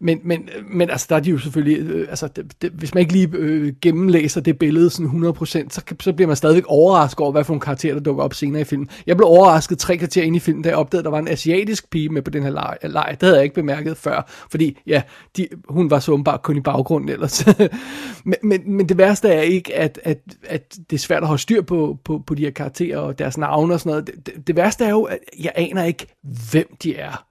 men, 0.00 0.20
men, 0.24 0.48
øh, 0.56 0.64
men 0.70 0.90
altså, 0.90 1.06
der 1.10 1.16
er 1.16 1.20
de 1.20 1.30
jo 1.30 1.38
selvfølgelig, 1.38 1.90
øh, 1.90 2.06
altså, 2.10 2.28
det, 2.28 2.62
det, 2.62 2.72
hvis 2.72 2.94
man 2.94 3.00
ikke 3.00 3.12
lige 3.12 3.28
øh, 3.32 3.72
gennemlæser 3.82 4.40
det 4.40 4.58
billede 4.58 4.90
sådan 4.90 5.10
100%, 5.10 5.44
så, 5.44 5.82
så 6.00 6.12
bliver 6.12 6.26
man 6.26 6.36
stadigvæk 6.36 6.64
overrasket 6.66 7.20
over, 7.20 7.32
hvad 7.32 7.44
for 7.44 7.52
nogle 7.52 7.60
karakterer, 7.60 7.94
der 7.94 8.00
dukker 8.00 8.24
op 8.24 8.34
senere 8.34 8.60
i 8.60 8.64
filmen. 8.64 8.88
Jeg 9.06 9.16
blev 9.16 9.26
overrasket 9.28 9.78
tre 9.78 9.96
kvarter 9.96 10.22
ind 10.22 10.36
i 10.36 10.38
filmen, 10.38 10.62
da 10.62 10.68
jeg 10.68 10.78
opdagede, 10.78 11.00
at 11.00 11.04
der 11.04 11.10
var 11.10 11.18
en 11.18 11.28
asiatisk 11.28 11.90
pige 11.90 12.08
med 12.08 12.22
på 12.22 12.30
den 12.30 12.42
her 12.42 12.50
leg. 12.50 12.76
Øh, 12.84 12.92
leg. 12.92 13.08
Det 13.10 13.22
havde 13.22 13.36
jeg 13.36 13.44
ikke 13.44 13.54
bemærket 13.54 13.96
før, 13.96 14.30
fordi 14.50 14.78
ja, 14.86 15.02
de, 15.36 15.48
hun 15.68 15.90
var 15.90 15.98
så 15.98 16.12
åbenbart 16.12 16.42
kun 16.42 16.56
i 16.56 16.60
baggrunden 16.60 17.08
ellers. 17.08 17.46
men, 18.24 18.36
men, 18.42 18.76
men 18.76 18.88
det 18.88 18.98
værste 18.98 19.28
er 19.28 19.40
ikke, 19.40 19.76
at, 19.76 20.00
at, 20.04 20.18
at 20.44 20.59
at 20.60 20.78
det 20.90 20.96
er 20.96 21.00
svært 21.00 21.22
at 21.22 21.28
holde 21.28 21.42
styr 21.42 21.62
på, 21.62 21.98
på, 22.04 22.22
på 22.26 22.34
de 22.34 22.42
her 22.42 22.50
karakterer 22.50 22.98
og 22.98 23.18
deres 23.18 23.38
navne 23.38 23.74
og 23.74 23.80
sådan 23.80 23.90
noget. 23.90 24.06
Det, 24.06 24.26
det, 24.26 24.46
det 24.46 24.56
værste 24.56 24.84
er 24.84 24.90
jo, 24.90 25.02
at 25.02 25.18
jeg 25.40 25.52
aner 25.54 25.84
ikke, 25.84 26.06
hvem 26.50 26.76
de 26.82 26.96
er. 26.96 27.26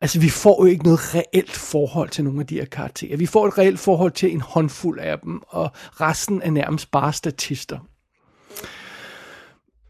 Altså, 0.00 0.20
vi 0.20 0.28
får 0.28 0.64
jo 0.64 0.70
ikke 0.70 0.84
noget 0.84 1.14
reelt 1.14 1.50
forhold 1.50 2.08
til 2.08 2.24
nogle 2.24 2.40
af 2.40 2.46
de 2.46 2.54
her 2.54 2.64
karakterer. 2.64 3.16
Vi 3.16 3.26
får 3.26 3.46
et 3.46 3.58
reelt 3.58 3.80
forhold 3.80 4.12
til 4.12 4.32
en 4.32 4.40
håndfuld 4.40 5.00
af 5.00 5.18
dem, 5.18 5.42
og 5.48 5.70
resten 6.00 6.42
er 6.42 6.50
nærmest 6.50 6.90
bare 6.90 7.12
statister. 7.12 7.78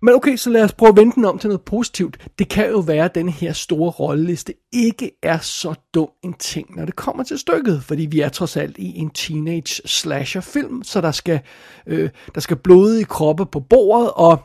Men 0.03 0.15
okay, 0.15 0.37
så 0.37 0.51
lad 0.51 0.65
os 0.65 0.73
prøve 0.73 0.89
at 0.89 0.97
vente 0.97 1.15
den 1.15 1.25
om 1.25 1.39
til 1.39 1.49
noget 1.49 1.61
positivt. 1.61 2.29
Det 2.39 2.49
kan 2.49 2.71
jo 2.71 2.79
være, 2.79 3.05
at 3.05 3.15
den 3.15 3.29
her 3.29 3.53
store 3.53 3.91
rolleliste 3.91 4.55
ikke 4.73 5.11
er 5.23 5.39
så 5.39 5.75
dum 5.95 6.09
en 6.25 6.33
ting, 6.33 6.77
når 6.77 6.85
det 6.85 6.97
kommer 6.97 7.23
til 7.23 7.39
stykket, 7.39 7.83
fordi 7.85 8.07
vi 8.07 8.21
er 8.21 8.29
trods 8.29 8.57
alt 8.57 8.79
i 8.79 8.99
en 8.99 9.11
teenage 9.11 9.89
slasher 9.89 10.41
film, 10.41 10.83
så 10.83 11.01
der 11.01 11.11
skal, 11.11 11.41
øh, 11.87 12.11
der 12.35 12.41
skal 12.41 12.57
blodige 12.57 13.05
kroppe 13.05 13.47
på 13.47 13.61
bordet, 13.61 14.11
og 14.11 14.43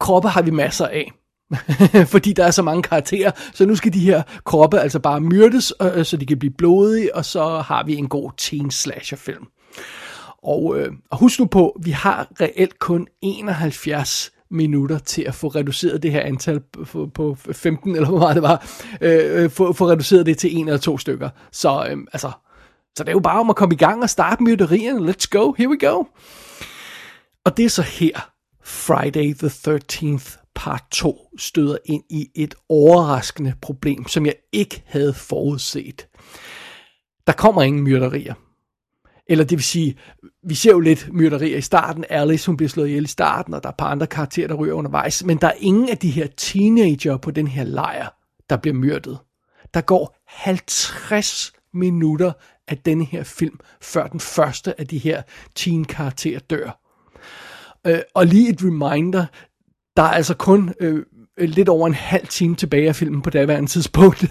kroppe 0.00 0.28
har 0.28 0.42
vi 0.42 0.50
masser 0.50 0.86
af. 0.86 1.12
fordi 2.12 2.32
der 2.32 2.44
er 2.44 2.50
så 2.50 2.62
mange 2.62 2.82
karakterer, 2.82 3.30
så 3.54 3.66
nu 3.66 3.76
skal 3.76 3.92
de 3.92 4.00
her 4.00 4.22
kroppe 4.44 4.80
altså 4.80 4.98
bare 4.98 5.20
myrdes, 5.20 5.72
øh, 5.82 5.98
øh 5.98 6.04
så 6.04 6.16
de 6.16 6.26
kan 6.26 6.38
blive 6.38 6.52
blodige, 6.58 7.14
og 7.16 7.24
så 7.24 7.58
har 7.58 7.84
vi 7.84 7.96
en 7.96 8.08
god 8.08 8.30
teen 8.38 8.70
slasher 8.70 9.18
film. 9.18 9.46
Og, 10.42 10.78
øh, 10.78 10.92
og 11.10 11.18
husk 11.18 11.38
nu 11.38 11.46
på, 11.46 11.80
vi 11.82 11.90
har 11.90 12.28
reelt 12.40 12.78
kun 12.78 13.06
71 13.22 14.32
minutter 14.50 14.98
til 14.98 15.22
at 15.22 15.34
få 15.34 15.48
reduceret 15.48 16.02
det 16.02 16.12
her 16.12 16.20
antal 16.20 16.60
på, 16.60 17.10
på 17.14 17.36
15, 17.52 17.94
eller 17.94 18.08
hvor 18.08 18.18
meget 18.18 18.34
det 18.34 18.42
var, 18.42 18.66
øh, 19.00 19.44
øh, 19.44 19.50
få, 19.50 19.72
få 19.72 19.88
reduceret 19.90 20.26
det 20.26 20.38
til 20.38 20.56
en 20.56 20.68
eller 20.68 20.80
to 20.80 20.98
stykker. 20.98 21.28
Så, 21.52 21.86
øh, 21.90 21.98
altså, 22.12 22.30
så 22.96 23.04
det 23.04 23.08
er 23.08 23.12
jo 23.12 23.20
bare 23.20 23.40
om 23.40 23.50
at 23.50 23.56
komme 23.56 23.74
i 23.74 23.78
gang 23.78 24.02
og 24.02 24.10
starte 24.10 24.42
myterierne. 24.42 25.10
Let's 25.10 25.26
go, 25.30 25.52
here 25.52 25.68
we 25.68 25.88
go. 25.88 26.04
Og 27.44 27.56
det 27.56 27.64
er 27.64 27.68
så 27.68 27.82
her, 27.82 28.30
Friday 28.64 29.34
the 29.34 29.48
13th 29.48 30.40
part 30.54 30.84
2 30.90 31.28
støder 31.38 31.76
ind 31.84 32.02
i 32.10 32.28
et 32.34 32.54
overraskende 32.68 33.54
problem, 33.62 34.08
som 34.08 34.26
jeg 34.26 34.34
ikke 34.52 34.82
havde 34.86 35.14
forudset. 35.14 36.06
Der 37.26 37.32
kommer 37.32 37.62
ingen 37.62 37.82
myrderier. 37.82 38.34
Eller 39.30 39.44
det 39.44 39.58
vil 39.58 39.64
sige, 39.64 39.96
vi 40.42 40.54
ser 40.54 40.70
jo 40.70 40.80
lidt 40.80 41.08
myrderier 41.12 41.56
i 41.56 41.60
starten. 41.60 42.04
Alice, 42.08 42.46
hun 42.46 42.56
bliver 42.56 42.68
slået 42.68 42.88
ihjel 42.88 43.04
i 43.04 43.08
starten, 43.08 43.54
og 43.54 43.62
der 43.62 43.68
er 43.68 43.72
et 43.72 43.76
par 43.76 43.86
andre 43.86 44.06
karakterer, 44.06 44.48
der 44.48 44.54
ryger 44.54 44.74
undervejs. 44.74 45.24
Men 45.24 45.38
der 45.38 45.46
er 45.46 45.54
ingen 45.58 45.88
af 45.88 45.98
de 45.98 46.10
her 46.10 46.26
teenager 46.36 47.16
på 47.16 47.30
den 47.30 47.46
her 47.46 47.64
lejr, 47.64 48.08
der 48.50 48.56
bliver 48.56 48.74
myrdet. 48.74 49.18
Der 49.74 49.80
går 49.80 50.16
50 50.26 51.52
minutter 51.74 52.32
af 52.68 52.78
denne 52.78 53.04
her 53.04 53.22
film, 53.22 53.58
før 53.80 54.06
den 54.06 54.20
første 54.20 54.80
af 54.80 54.86
de 54.86 54.98
her 54.98 55.22
teen-karakterer 55.54 56.40
dør. 56.40 56.80
Øh, 57.86 58.00
og 58.14 58.26
lige 58.26 58.50
et 58.50 58.62
reminder, 58.62 59.26
der 59.96 60.02
er 60.02 60.10
altså 60.10 60.34
kun 60.34 60.74
øh, 60.80 61.04
lidt 61.38 61.68
over 61.68 61.86
en 61.86 61.94
halv 61.94 62.26
time 62.26 62.56
tilbage 62.56 62.88
af 62.88 62.96
filmen 62.96 63.22
på 63.22 63.30
daværende 63.30 63.70
tidspunkt. 63.70 64.24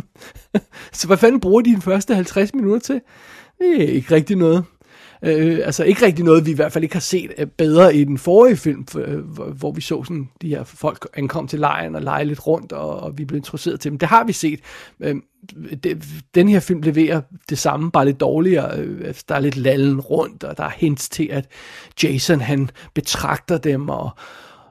Så 0.92 1.06
hvad 1.06 1.16
fanden 1.16 1.40
bruger 1.40 1.62
de 1.62 1.76
de 1.76 1.80
første 1.80 2.14
50 2.14 2.54
minutter 2.54 2.80
til? 2.80 3.00
Det 3.58 3.82
er 3.82 3.88
ikke 3.88 4.14
rigtig 4.14 4.36
noget. 4.36 4.64
Øh, 5.24 5.60
altså 5.64 5.84
ikke 5.84 6.06
rigtig 6.06 6.24
noget, 6.24 6.46
vi 6.46 6.50
i 6.50 6.54
hvert 6.54 6.72
fald 6.72 6.84
ikke 6.84 6.94
har 6.94 7.00
set 7.00 7.32
øh, 7.38 7.46
bedre 7.46 7.96
i 7.96 8.04
den 8.04 8.18
forrige 8.18 8.56
film, 8.56 8.86
øh, 8.98 9.18
hvor 9.34 9.72
vi 9.72 9.80
så 9.80 10.04
sådan 10.04 10.28
de 10.42 10.48
her 10.48 10.64
folk 10.64 11.08
ankom 11.14 11.48
til 11.48 11.58
lejren 11.58 11.94
og 11.94 12.02
lege 12.02 12.24
lidt 12.24 12.46
rundt, 12.46 12.72
og, 12.72 13.00
og 13.00 13.18
vi 13.18 13.24
blev 13.24 13.36
introduceret 13.36 13.80
til 13.80 13.90
dem. 13.90 13.98
Det 13.98 14.08
har 14.08 14.24
vi 14.24 14.32
set. 14.32 14.60
Øh, 15.00 15.16
det, 15.84 16.04
den 16.34 16.48
her 16.48 16.60
film 16.60 16.82
leverer 16.82 17.20
det 17.48 17.58
samme, 17.58 17.90
bare 17.90 18.04
lidt 18.04 18.20
dårligere. 18.20 18.78
Øh, 18.78 19.06
altså, 19.06 19.24
der 19.28 19.34
er 19.34 19.40
lidt 19.40 19.56
lallen 19.56 20.00
rundt, 20.00 20.44
og 20.44 20.56
der 20.56 20.64
er 20.64 20.72
hints 20.76 21.08
til, 21.08 21.28
at 21.30 21.48
Jason 22.02 22.40
han 22.40 22.70
betragter 22.94 23.58
dem 23.58 23.88
og, 23.88 24.10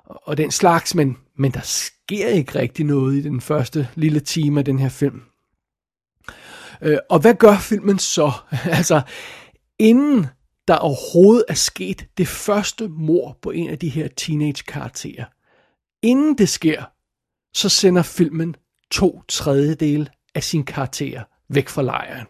og 0.06 0.38
den 0.38 0.52
slags, 0.52 0.96
men, 0.96 1.18
men 1.38 1.52
der 1.52 1.62
sker 1.64 2.28
ikke 2.28 2.60
rigtig 2.60 2.86
noget 2.86 3.16
i 3.16 3.22
den 3.22 3.42
første 3.42 3.88
lille 3.96 4.20
time 4.20 4.60
af 4.60 4.66
den 4.66 4.80
her 4.80 4.90
film. 4.90 5.22
Øh, 6.82 6.98
og 7.10 7.20
hvad 7.20 7.34
gør 7.34 7.58
filmen 7.58 8.00
så? 8.00 8.32
altså, 8.78 9.02
inden 9.80 10.28
der 10.68 10.76
overhovedet 10.76 11.46
er 11.48 11.54
sket 11.54 12.06
det 12.18 12.28
første 12.28 12.88
mor 12.88 13.38
på 13.42 13.52
en 13.52 13.70
af 13.70 13.80
de 13.80 13.90
her 13.90 14.08
teenage-karakterer, 14.08 15.26
inden 16.02 16.38
det 16.38 16.50
sker, 16.50 16.84
så 17.54 17.70
sender 17.70 18.02
filmen 18.02 18.56
to 18.92 19.24
tredjedel 19.28 20.10
af 20.36 20.44
sin 20.44 20.64
karakterer 20.64 21.24
væk 21.50 21.70
fra 21.70 21.82
lejren. 21.82 22.28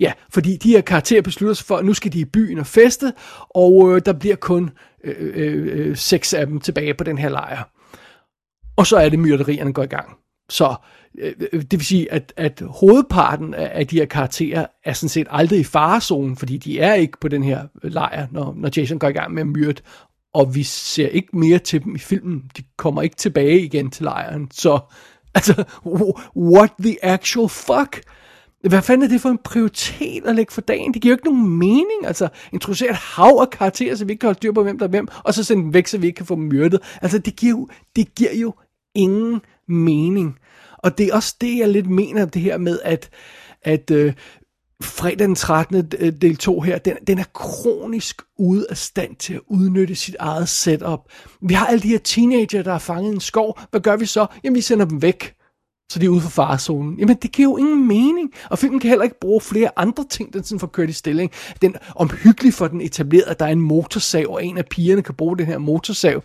Ja, 0.00 0.12
fordi 0.30 0.56
de 0.56 0.70
her 0.70 0.80
karakterer 0.80 1.22
beslutter 1.22 1.54
sig 1.54 1.66
for, 1.66 1.76
at 1.76 1.84
nu 1.84 1.94
skal 1.94 2.12
de 2.12 2.20
i 2.20 2.24
byen 2.24 2.58
og 2.58 2.66
feste, 2.66 3.12
og 3.48 3.96
øh, 3.96 4.02
der 4.04 4.12
bliver 4.12 4.36
kun 4.36 4.70
øh, 5.04 5.16
øh, 5.18 5.86
øh, 5.86 5.96
seks 5.96 6.34
af 6.34 6.46
dem 6.46 6.60
tilbage 6.60 6.94
på 6.94 7.04
den 7.04 7.18
her 7.18 7.28
lejr. 7.28 7.62
Og 8.76 8.86
så 8.86 8.96
er 8.96 9.08
det 9.08 9.18
myrderierne 9.18 9.72
går 9.72 9.82
i 9.82 9.86
gang. 9.86 10.16
Så 10.50 10.68
øh, 10.68 10.76
Øh, 11.18 11.32
det 11.52 11.72
vil 11.72 11.84
sige, 11.84 12.12
at, 12.12 12.32
at 12.36 12.62
hovedparten 12.66 13.54
af, 13.54 13.70
af 13.74 13.86
de 13.86 13.96
her 13.96 14.06
karakterer 14.06 14.66
er 14.84 14.92
sådan 14.92 15.08
set 15.08 15.26
aldrig 15.30 15.60
i 15.60 15.64
farezonen, 15.64 16.36
fordi 16.36 16.56
de 16.56 16.80
er 16.80 16.94
ikke 16.94 17.20
på 17.20 17.28
den 17.28 17.42
her 17.42 17.62
lejr, 17.82 18.26
når, 18.30 18.54
når 18.56 18.70
Jason 18.76 18.98
går 18.98 19.08
i 19.08 19.12
gang 19.12 19.34
med 19.34 19.42
at 19.42 19.48
myrde. 19.48 19.82
Og 20.34 20.54
vi 20.54 20.62
ser 20.62 21.08
ikke 21.08 21.38
mere 21.38 21.58
til 21.58 21.84
dem 21.84 21.94
i 21.94 21.98
filmen. 21.98 22.42
De 22.56 22.62
kommer 22.76 23.02
ikke 23.02 23.16
tilbage 23.16 23.60
igen 23.60 23.90
til 23.90 24.04
lejren. 24.04 24.50
Så, 24.50 24.78
altså, 25.34 25.64
what 26.36 26.70
the 26.80 27.04
actual 27.04 27.48
fuck? 27.48 28.02
Hvad 28.68 28.82
fanden 28.82 29.04
er 29.04 29.08
det 29.08 29.20
for 29.20 29.28
en 29.28 29.38
prioritet 29.44 30.26
at 30.26 30.36
lægge 30.36 30.52
for 30.52 30.60
dagen? 30.60 30.94
Det 30.94 31.02
giver 31.02 31.12
jo 31.12 31.16
ikke 31.16 31.24
nogen 31.24 31.58
mening. 31.58 32.06
Altså, 32.06 32.28
introducere 32.52 32.90
et 32.90 32.96
hav 32.96 33.38
af 33.40 33.50
karakterer, 33.50 33.94
så 33.94 34.04
vi 34.04 34.12
ikke 34.12 34.20
kan 34.20 34.26
holde 34.26 34.38
styr 34.38 34.52
på, 34.52 34.62
hvem 34.62 34.78
der 34.78 34.86
er 34.86 34.90
hvem, 34.90 35.08
og 35.24 35.34
så 35.34 35.44
sende 35.44 35.62
dem 35.62 35.74
væk, 35.74 35.86
så 35.86 35.98
vi 35.98 36.06
ikke 36.06 36.16
kan 36.16 36.26
få 36.26 36.34
dem 36.34 36.44
myrdet. 36.44 36.80
Altså, 37.02 37.18
det 37.18 37.36
giver 37.36 37.50
jo, 37.50 37.68
det 37.96 38.14
giver 38.14 38.34
jo 38.34 38.54
ingen 38.94 39.40
mening. 39.68 40.38
Og 40.78 40.98
det 40.98 41.06
er 41.06 41.14
også 41.14 41.36
det, 41.40 41.58
jeg 41.58 41.68
lidt 41.68 41.90
mener, 41.90 42.24
det 42.24 42.42
her 42.42 42.58
med, 42.58 42.78
at, 42.84 43.10
at 43.62 43.90
øh, 43.90 44.12
fredag 44.82 45.18
den 45.18 45.34
13. 45.34 45.88
Øh, 45.98 46.12
del 46.20 46.36
2 46.36 46.60
her, 46.60 46.78
den, 46.78 46.96
den 47.06 47.18
er 47.18 47.24
kronisk 47.34 48.22
ude 48.38 48.66
af 48.70 48.76
stand 48.76 49.16
til 49.16 49.34
at 49.34 49.40
udnytte 49.46 49.94
sit 49.94 50.16
eget 50.18 50.48
setup. 50.48 51.00
Vi 51.42 51.54
har 51.54 51.66
alle 51.66 51.80
de 51.80 51.88
her 51.88 51.98
teenager, 51.98 52.62
der 52.62 52.72
er 52.72 52.78
fanget 52.78 53.12
i 53.12 53.14
en 53.14 53.20
skov. 53.20 53.58
Hvad 53.70 53.80
gør 53.80 53.96
vi 53.96 54.06
så? 54.06 54.26
Jamen, 54.44 54.54
vi 54.56 54.60
sender 54.60 54.84
dem 54.84 55.02
væk 55.02 55.34
så 55.92 55.98
de 55.98 56.06
er 56.06 56.10
ude 56.10 56.20
for 56.20 56.30
farezonen. 56.30 56.98
Jamen, 56.98 57.16
det 57.16 57.32
giver 57.32 57.48
jo 57.48 57.56
ingen 57.56 57.88
mening. 57.88 58.32
Og 58.50 58.58
filmen 58.58 58.80
kan 58.80 58.88
heller 58.88 59.04
ikke 59.04 59.20
bruge 59.20 59.40
flere 59.40 59.70
andre 59.76 60.04
ting, 60.10 60.32
den 60.32 60.44
sådan 60.44 60.60
får 60.60 60.66
kørt 60.66 60.90
i 60.90 60.92
stilling. 60.92 61.30
Den 61.62 61.76
omhyggelig 61.96 62.54
for 62.54 62.68
den 62.68 62.80
etableret, 62.80 63.24
at 63.26 63.40
der 63.40 63.46
er 63.46 63.50
en 63.50 63.60
motorsav, 63.60 64.26
og 64.28 64.44
en 64.44 64.58
af 64.58 64.66
pigerne 64.66 65.02
kan 65.02 65.14
bruge 65.14 65.38
den 65.38 65.46
her 65.46 65.58
motorsav. 65.58 66.22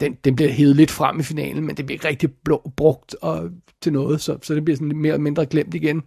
Den, 0.00 0.16
den 0.24 0.36
bliver 0.36 0.50
hævet 0.50 0.76
lidt 0.76 0.90
frem 0.90 1.20
i 1.20 1.22
finalen, 1.22 1.66
men 1.66 1.76
det 1.76 1.86
bliver 1.86 1.96
ikke 1.96 2.08
rigtig 2.08 2.30
blå, 2.44 2.72
brugt 2.76 3.16
og, 3.22 3.50
til 3.82 3.92
noget, 3.92 4.20
så, 4.20 4.38
så 4.42 4.54
det 4.54 4.64
bliver 4.64 4.76
sådan 4.76 4.88
lidt 4.88 4.98
mere 4.98 5.12
eller 5.12 5.22
mindre 5.22 5.46
glemt 5.46 5.74
igen. 5.74 6.02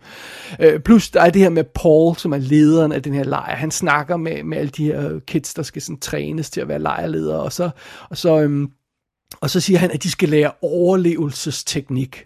Øh, 0.59 0.79
plus 0.79 1.09
der 1.09 1.21
er 1.21 1.29
det 1.29 1.41
her 1.41 1.49
med 1.49 1.63
Paul, 1.63 2.15
som 2.15 2.33
er 2.33 2.37
lederen 2.37 2.91
af 2.91 3.03
den 3.03 3.13
her 3.13 3.23
lejr. 3.23 3.55
Han 3.55 3.71
snakker 3.71 4.17
med, 4.17 4.43
med 4.43 4.57
alle 4.57 4.69
de 4.69 4.85
her 4.85 5.19
kids, 5.19 5.53
der 5.53 5.63
skal 5.63 5.81
sådan 5.81 5.99
trænes 5.99 6.49
til 6.49 6.61
at 6.61 6.67
være 6.67 6.79
lejrledere, 6.79 7.39
og 7.39 7.53
så, 7.53 7.69
og 8.09 8.17
så, 8.17 8.41
øhm, 8.41 8.71
og 9.41 9.49
så 9.49 9.59
siger 9.59 9.79
han, 9.79 9.91
at 9.91 10.03
de 10.03 10.11
skal 10.11 10.29
lære 10.29 10.51
overlevelsesteknik. 10.61 12.25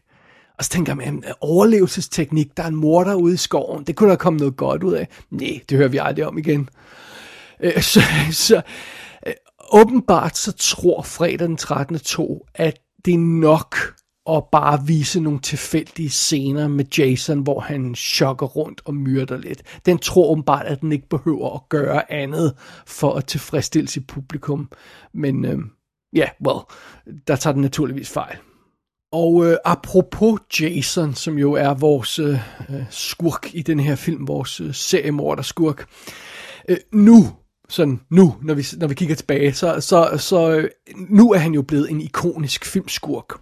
Og 0.57 0.63
så 0.63 0.69
tænker 0.69 0.93
man, 0.93 1.23
overlevelsesteknik, 1.41 2.57
der 2.57 2.63
er 2.63 2.67
en 2.67 2.75
morder 2.75 3.15
ude 3.15 3.33
i 3.33 3.37
skoven, 3.37 3.83
det 3.83 3.95
kunne 3.95 4.09
der 4.09 4.15
komme 4.15 4.39
noget 4.39 4.57
godt 4.57 4.83
ud 4.83 4.93
af. 4.93 5.07
Nej, 5.31 5.59
det 5.69 5.77
hører 5.77 5.89
vi 5.89 5.97
aldrig 5.97 6.25
om 6.25 6.37
igen. 6.37 6.69
Øh, 7.59 7.81
så, 7.81 8.01
så 8.31 8.61
åbenbart 9.71 10.37
så 10.37 10.51
tror 10.51 11.01
fredag 11.01 11.47
den 11.47 11.57
13. 11.57 11.99
2, 11.99 12.47
at 12.55 12.79
det 13.05 13.13
er 13.13 13.17
nok 13.17 13.75
at 14.29 14.43
bare 14.51 14.87
vise 14.87 15.19
nogle 15.19 15.39
tilfældige 15.39 16.09
scener 16.09 16.67
med 16.67 16.85
Jason, 16.97 17.39
hvor 17.39 17.59
han 17.59 17.95
chokker 17.95 18.45
rundt 18.45 18.81
og 18.85 18.95
myrder 18.95 19.37
lidt. 19.37 19.79
Den 19.85 19.97
tror 19.97 20.29
åbenbart, 20.31 20.65
at 20.65 20.81
den 20.81 20.91
ikke 20.91 21.09
behøver 21.09 21.55
at 21.55 21.69
gøre 21.69 22.11
andet 22.11 22.53
for 22.85 23.13
at 23.13 23.25
tilfredsstille 23.25 23.87
sit 23.87 24.07
publikum. 24.07 24.71
Men 25.13 25.45
øh, 25.45 25.59
yeah, 26.17 26.29
well, 26.47 26.59
der 27.27 27.35
tager 27.35 27.53
den 27.53 27.61
naturligvis 27.61 28.09
fejl. 28.09 28.37
Og 29.11 29.45
øh, 29.45 29.57
apropos 29.65 30.39
Jason, 30.59 31.13
som 31.13 31.37
jo 31.37 31.53
er 31.53 31.73
vores 31.73 32.19
øh, 32.19 32.39
øh 32.69 32.83
skurk 32.89 33.49
i 33.53 33.61
den 33.61 33.79
her 33.79 33.95
film, 33.95 34.27
vores 34.27 34.61
øh, 34.61 34.73
seriemorder 34.73 35.43
skurk. 35.43 35.89
Øh, 36.69 36.77
nu, 36.93 37.27
sådan 37.71 37.99
nu, 38.09 38.35
når 38.41 38.53
vi, 38.53 38.65
når 38.77 38.87
vi 38.87 38.93
kigger 38.93 39.15
tilbage, 39.15 39.53
så, 39.53 39.79
så, 39.79 40.17
så 40.17 40.69
nu 40.95 41.31
er 41.31 41.37
han 41.37 41.53
jo 41.53 41.61
blevet 41.61 41.91
en 41.91 42.01
ikonisk 42.01 42.65
filmskurk. 42.65 43.41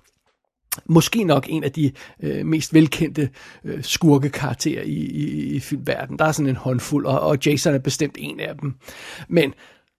Måske 0.85 1.23
nok 1.23 1.45
en 1.49 1.63
af 1.63 1.71
de 1.71 1.91
øh, 2.23 2.45
mest 2.45 2.73
velkendte 2.73 3.29
øh, 3.63 3.83
skurkekarakterer 3.83 4.83
i, 4.83 4.93
i, 4.93 5.55
i 5.55 5.59
filmverdenen. 5.59 6.19
Der 6.19 6.25
er 6.25 6.31
sådan 6.31 6.49
en 6.49 6.55
håndfuld, 6.55 7.05
og, 7.05 7.19
og 7.19 7.37
Jason 7.45 7.73
er 7.73 7.79
bestemt 7.79 8.15
en 8.19 8.39
af 8.39 8.55
dem. 8.61 8.75
Men 9.29 9.53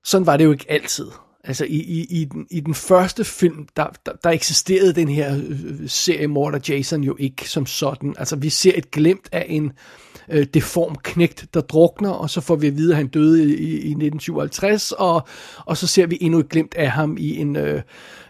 sådan 0.05 0.27
var 0.27 0.37
det 0.37 0.45
jo 0.45 0.53
ikke 0.53 0.67
altid. 0.69 1.07
Altså 1.45 1.65
i, 1.65 1.77
i, 1.77 2.07
i, 2.21 2.25
den, 2.25 2.47
i 2.51 2.61
den 2.61 2.75
første 2.75 3.25
film, 3.25 3.69
der, 3.77 3.87
der, 4.07 4.13
der 4.25 4.31
eksisterede 4.31 4.93
den 4.93 5.09
her 5.09 5.37
øh, 5.37 5.51
øh 5.51 5.89
serie 5.89 6.27
Morder 6.27 6.59
Jason 6.69 7.05
jo 7.05 7.17
ikke 7.19 7.51
som 7.51 7.67
sådan. 7.67 8.15
Altså 8.19 8.37
vi 8.37 8.51
ser 8.51 8.73
et 8.75 8.91
glimt 8.91 9.29
af 9.33 9.47
en 9.49 9.73
øh, 10.31 10.47
deform 10.55 10.97
knægt, 11.03 11.47
der 11.55 11.61
drukner, 11.61 12.11
og 12.11 12.31
så 12.31 12.41
får 12.41 12.57
vi 12.57 12.67
at 12.67 12.77
vide, 12.77 12.93
at 12.93 12.97
han 12.97 13.09
døde 13.09 13.45
i, 13.45 13.53
i, 13.63 13.91
1957, 13.91 14.93
og, 14.93 15.29
og 15.67 15.77
så 15.77 15.87
ser 15.87 16.07
vi 16.07 16.19
endnu 16.21 16.39
et 16.39 16.49
glimt 16.49 16.75
af 16.75 16.91
ham 16.91 17.17
i 17.21 17.37
en, 17.37 17.57
øh, 17.57 17.83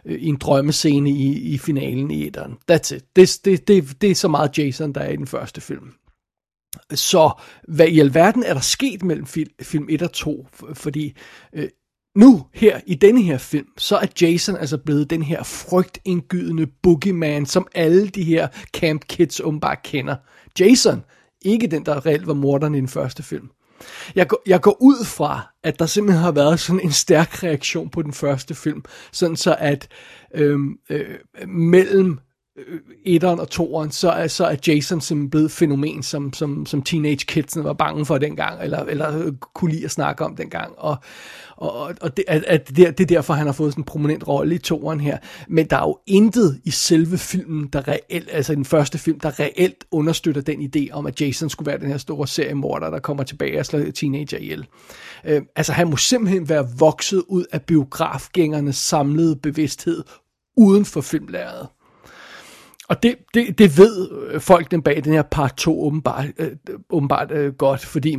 øh, 0.06 0.18
i 0.18 0.26
en 0.26 0.36
drømmescene 0.36 1.10
i, 1.10 1.38
i 1.38 1.58
finalen 1.58 2.10
i 2.10 2.26
etteren. 2.26 2.56
That's 2.72 2.94
it. 2.94 3.04
Det, 3.16 3.40
det, 3.44 3.68
det, 3.68 4.02
det 4.02 4.10
er 4.10 4.14
så 4.14 4.28
meget 4.28 4.58
Jason, 4.58 4.92
der 4.92 5.00
er 5.00 5.10
i 5.10 5.16
den 5.16 5.26
første 5.26 5.60
film. 5.60 5.92
Så 6.94 7.30
hvad 7.68 7.88
i 7.88 8.00
alverden 8.00 8.42
er 8.42 8.54
der 8.54 8.60
sket 8.60 9.02
mellem 9.02 9.26
film, 9.26 9.50
film 9.62 9.86
1 9.90 10.02
og 10.02 10.12
2? 10.12 10.46
Fordi 10.74 11.16
øh, 11.52 11.68
nu, 12.14 12.46
her 12.54 12.80
i 12.86 12.94
denne 12.94 13.22
her 13.22 13.38
film, 13.38 13.66
så 13.78 13.96
er 13.96 14.06
Jason 14.20 14.56
altså 14.56 14.78
blevet 14.78 15.10
den 15.10 15.22
her 15.22 15.42
frygtindgydende 15.42 16.66
boogeyman, 16.82 17.46
som 17.46 17.66
alle 17.74 18.08
de 18.08 18.24
her 18.24 18.48
camp 18.72 19.04
kids 19.08 19.40
åbenbart 19.40 19.82
kender. 19.82 20.16
Jason, 20.60 21.04
ikke 21.42 21.66
den, 21.66 21.86
der 21.86 22.06
reelt 22.06 22.26
var 22.26 22.34
morderen 22.34 22.74
i 22.74 22.80
den 22.80 22.88
første 22.88 23.22
film. 23.22 23.50
Jeg 24.14 24.28
går, 24.28 24.42
jeg 24.46 24.60
går 24.60 24.76
ud 24.80 25.04
fra, 25.04 25.40
at 25.62 25.78
der 25.78 25.86
simpelthen 25.86 26.22
har 26.24 26.32
været 26.32 26.60
sådan 26.60 26.80
en 26.80 26.92
stærk 26.92 27.42
reaktion 27.42 27.88
på 27.88 28.02
den 28.02 28.12
første 28.12 28.54
film, 28.54 28.82
sådan 29.12 29.36
så 29.36 29.56
at 29.58 29.88
øhm, 30.34 30.78
øh, 30.90 31.18
mellem 31.48 32.18
Øh, 32.68 32.80
etteren 33.04 33.40
og 33.40 33.50
toeren, 33.50 33.90
så 33.90 34.10
er, 34.10 34.26
så 34.26 34.44
er 34.44 34.56
Jason 34.66 35.00
simpelthen 35.00 35.30
blevet 35.30 35.50
fænomen, 35.50 36.02
som, 36.02 36.32
som, 36.32 36.66
som 36.66 36.82
teenage 36.82 37.26
kidsene 37.26 37.64
var 37.64 37.72
bange 37.72 38.06
for 38.06 38.18
dengang, 38.18 38.62
eller, 38.62 38.84
eller 38.84 39.18
øh, 39.18 39.32
kunne 39.54 39.72
lide 39.72 39.84
at 39.84 39.90
snakke 39.90 40.24
om 40.24 40.36
dengang. 40.36 40.72
Og, 40.78 40.96
og, 41.56 41.94
og 42.00 42.16
det, 42.16 42.24
at, 42.28 42.44
at 42.44 42.68
det, 42.68 42.76
det 42.76 43.00
er 43.00 43.06
derfor, 43.06 43.34
han 43.34 43.46
har 43.46 43.52
fået 43.52 43.72
sådan 43.72 43.80
en 43.80 43.84
prominent 43.84 44.28
rolle 44.28 44.54
i 44.54 44.58
toeren 44.58 45.00
her. 45.00 45.18
Men 45.48 45.66
der 45.66 45.76
er 45.76 45.82
jo 45.82 45.98
intet 46.06 46.60
i 46.64 46.70
selve 46.70 47.18
filmen, 47.18 47.68
der 47.72 47.88
reelt, 47.88 48.28
altså 48.32 48.52
i 48.52 48.56
den 48.56 48.64
første 48.64 48.98
film, 48.98 49.20
der 49.20 49.40
reelt 49.40 49.84
understøtter 49.90 50.42
den 50.42 50.70
idé 50.76 50.92
om, 50.92 51.06
at 51.06 51.20
Jason 51.20 51.50
skulle 51.50 51.70
være 51.70 51.78
den 51.78 51.88
her 51.88 51.98
store 51.98 52.28
seriemorder, 52.28 52.90
der 52.90 52.98
kommer 52.98 53.22
tilbage 53.22 53.58
og 53.58 53.66
slår 53.66 53.90
teenager 53.94 54.38
ihjel. 54.38 54.66
Øh, 55.24 55.42
altså 55.56 55.72
han 55.72 55.90
må 55.90 55.96
simpelthen 55.96 56.48
være 56.48 56.68
vokset 56.78 57.22
ud 57.28 57.44
af 57.52 57.62
biografgængernes 57.62 58.76
samlede 58.76 59.36
bevidsthed 59.36 60.02
uden 60.56 60.84
for 60.84 61.00
filmlæret. 61.00 61.66
Og 62.90 63.02
det, 63.02 63.16
det, 63.34 63.58
det 63.58 63.78
ved 63.78 64.10
øh, 64.30 64.40
folk 64.40 64.70
den 64.70 64.82
bag 64.82 65.04
den 65.04 65.12
her 65.12 65.22
part 65.22 65.56
2 65.56 65.82
åbenbart, 65.82 66.26
øh, 66.38 66.50
åbenbart 66.90 67.30
øh, 67.30 67.54
godt, 67.54 67.84
fordi 67.84 68.16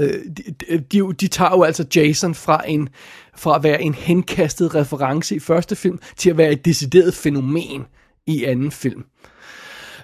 øh, 0.00 0.24
de, 0.36 0.78
de, 0.92 1.12
de 1.20 1.28
tager 1.28 1.50
jo 1.50 1.62
altså 1.62 1.86
Jason 1.96 2.34
fra, 2.34 2.68
en, 2.68 2.88
fra 3.36 3.56
at 3.56 3.62
være 3.62 3.82
en 3.82 3.94
henkastet 3.94 4.74
reference 4.74 5.36
i 5.36 5.38
første 5.38 5.76
film, 5.76 5.98
til 6.16 6.30
at 6.30 6.36
være 6.36 6.52
et 6.52 6.64
decideret 6.64 7.14
fænomen 7.14 7.84
i 8.26 8.44
anden 8.44 8.70
film. 8.70 9.04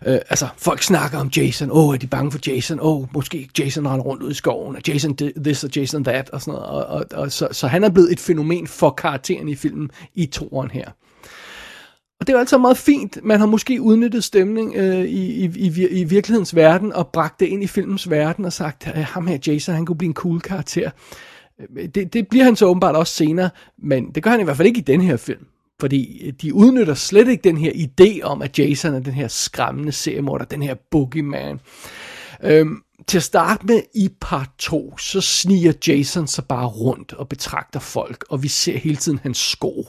Øh, 0.06 0.18
altså, 0.30 0.48
folk 0.56 0.82
snakker 0.82 1.18
om 1.18 1.28
Jason. 1.36 1.70
Åh, 1.70 1.88
oh, 1.88 1.94
er 1.94 1.98
de 1.98 2.06
bange 2.06 2.32
for 2.32 2.38
Jason? 2.46 2.80
Åh, 2.80 2.96
oh, 2.96 3.06
måske 3.14 3.48
Jason 3.58 3.88
render 3.88 4.04
rundt 4.04 4.22
ud 4.22 4.30
i 4.30 4.34
skoven. 4.34 4.76
Og 4.76 4.82
Jason 4.88 5.16
this 5.16 5.64
og 5.64 5.70
Jason 5.76 6.04
that 6.04 6.30
og 6.30 6.40
sådan 6.40 6.52
noget. 6.52 6.68
Og, 6.68 6.86
og, 6.86 7.04
og, 7.12 7.32
så, 7.32 7.48
så 7.52 7.66
han 7.66 7.84
er 7.84 7.90
blevet 7.90 8.12
et 8.12 8.20
fænomen 8.20 8.66
for 8.66 8.90
karakteren 8.90 9.48
i 9.48 9.54
filmen 9.54 9.90
i 10.14 10.26
toeren 10.26 10.70
her. 10.70 10.90
Og 12.20 12.26
det 12.26 12.32
er 12.32 12.36
jo 12.36 12.40
altså 12.40 12.58
meget 12.58 12.76
fint. 12.78 13.18
Man 13.22 13.40
har 13.40 13.46
måske 13.46 13.80
udnyttet 13.80 14.24
stemning 14.24 14.76
øh, 14.76 15.04
i, 15.04 15.44
i, 15.44 15.50
i, 15.56 15.88
i 15.88 16.04
virkelighedens 16.04 16.56
verden 16.56 16.92
og 16.92 17.08
bragt 17.08 17.40
det 17.40 17.46
ind 17.46 17.62
i 17.62 17.66
filmens 17.66 18.10
verden 18.10 18.44
og 18.44 18.52
sagt, 18.52 18.86
at 18.86 19.04
ham 19.04 19.26
her 19.26 19.38
Jason, 19.46 19.74
han 19.74 19.86
kunne 19.86 19.98
blive 19.98 20.08
en 20.08 20.14
cool 20.14 20.40
karakter. 20.40 20.90
Øh, 21.76 21.88
det, 21.94 22.12
det 22.12 22.28
bliver 22.28 22.44
han 22.44 22.56
så 22.56 22.66
åbenbart 22.66 22.96
også 22.96 23.12
senere, 23.14 23.50
men 23.78 24.10
det 24.10 24.22
gør 24.22 24.30
han 24.30 24.40
i 24.40 24.44
hvert 24.44 24.56
fald 24.56 24.68
ikke 24.68 24.78
i 24.78 24.84
den 24.84 25.00
her 25.00 25.16
film. 25.16 25.46
Fordi 25.80 26.26
øh, 26.26 26.32
de 26.42 26.54
udnytter 26.54 26.94
slet 26.94 27.28
ikke 27.28 27.44
den 27.44 27.56
her 27.56 27.72
idé 27.72 28.22
om, 28.22 28.42
at 28.42 28.58
Jason 28.58 28.94
er 28.94 29.00
den 29.00 29.12
her 29.12 29.28
skræmmende 29.28 29.92
seriemorder, 29.92 30.44
den 30.44 30.62
her 30.62 30.74
boogeyman. 30.90 31.60
Øhm, 32.42 32.82
til 33.06 33.18
at 33.18 33.22
starte 33.22 33.66
med 33.66 33.82
i 33.94 34.10
part 34.20 34.50
2, 34.58 34.98
så 34.98 35.20
sniger 35.20 35.72
Jason 35.88 36.26
sig 36.26 36.44
bare 36.44 36.66
rundt 36.66 37.12
og 37.12 37.28
betragter 37.28 37.80
folk, 37.80 38.24
og 38.30 38.42
vi 38.42 38.48
ser 38.48 38.78
hele 38.78 38.96
tiden 38.96 39.20
hans 39.22 39.38
sko. 39.38 39.88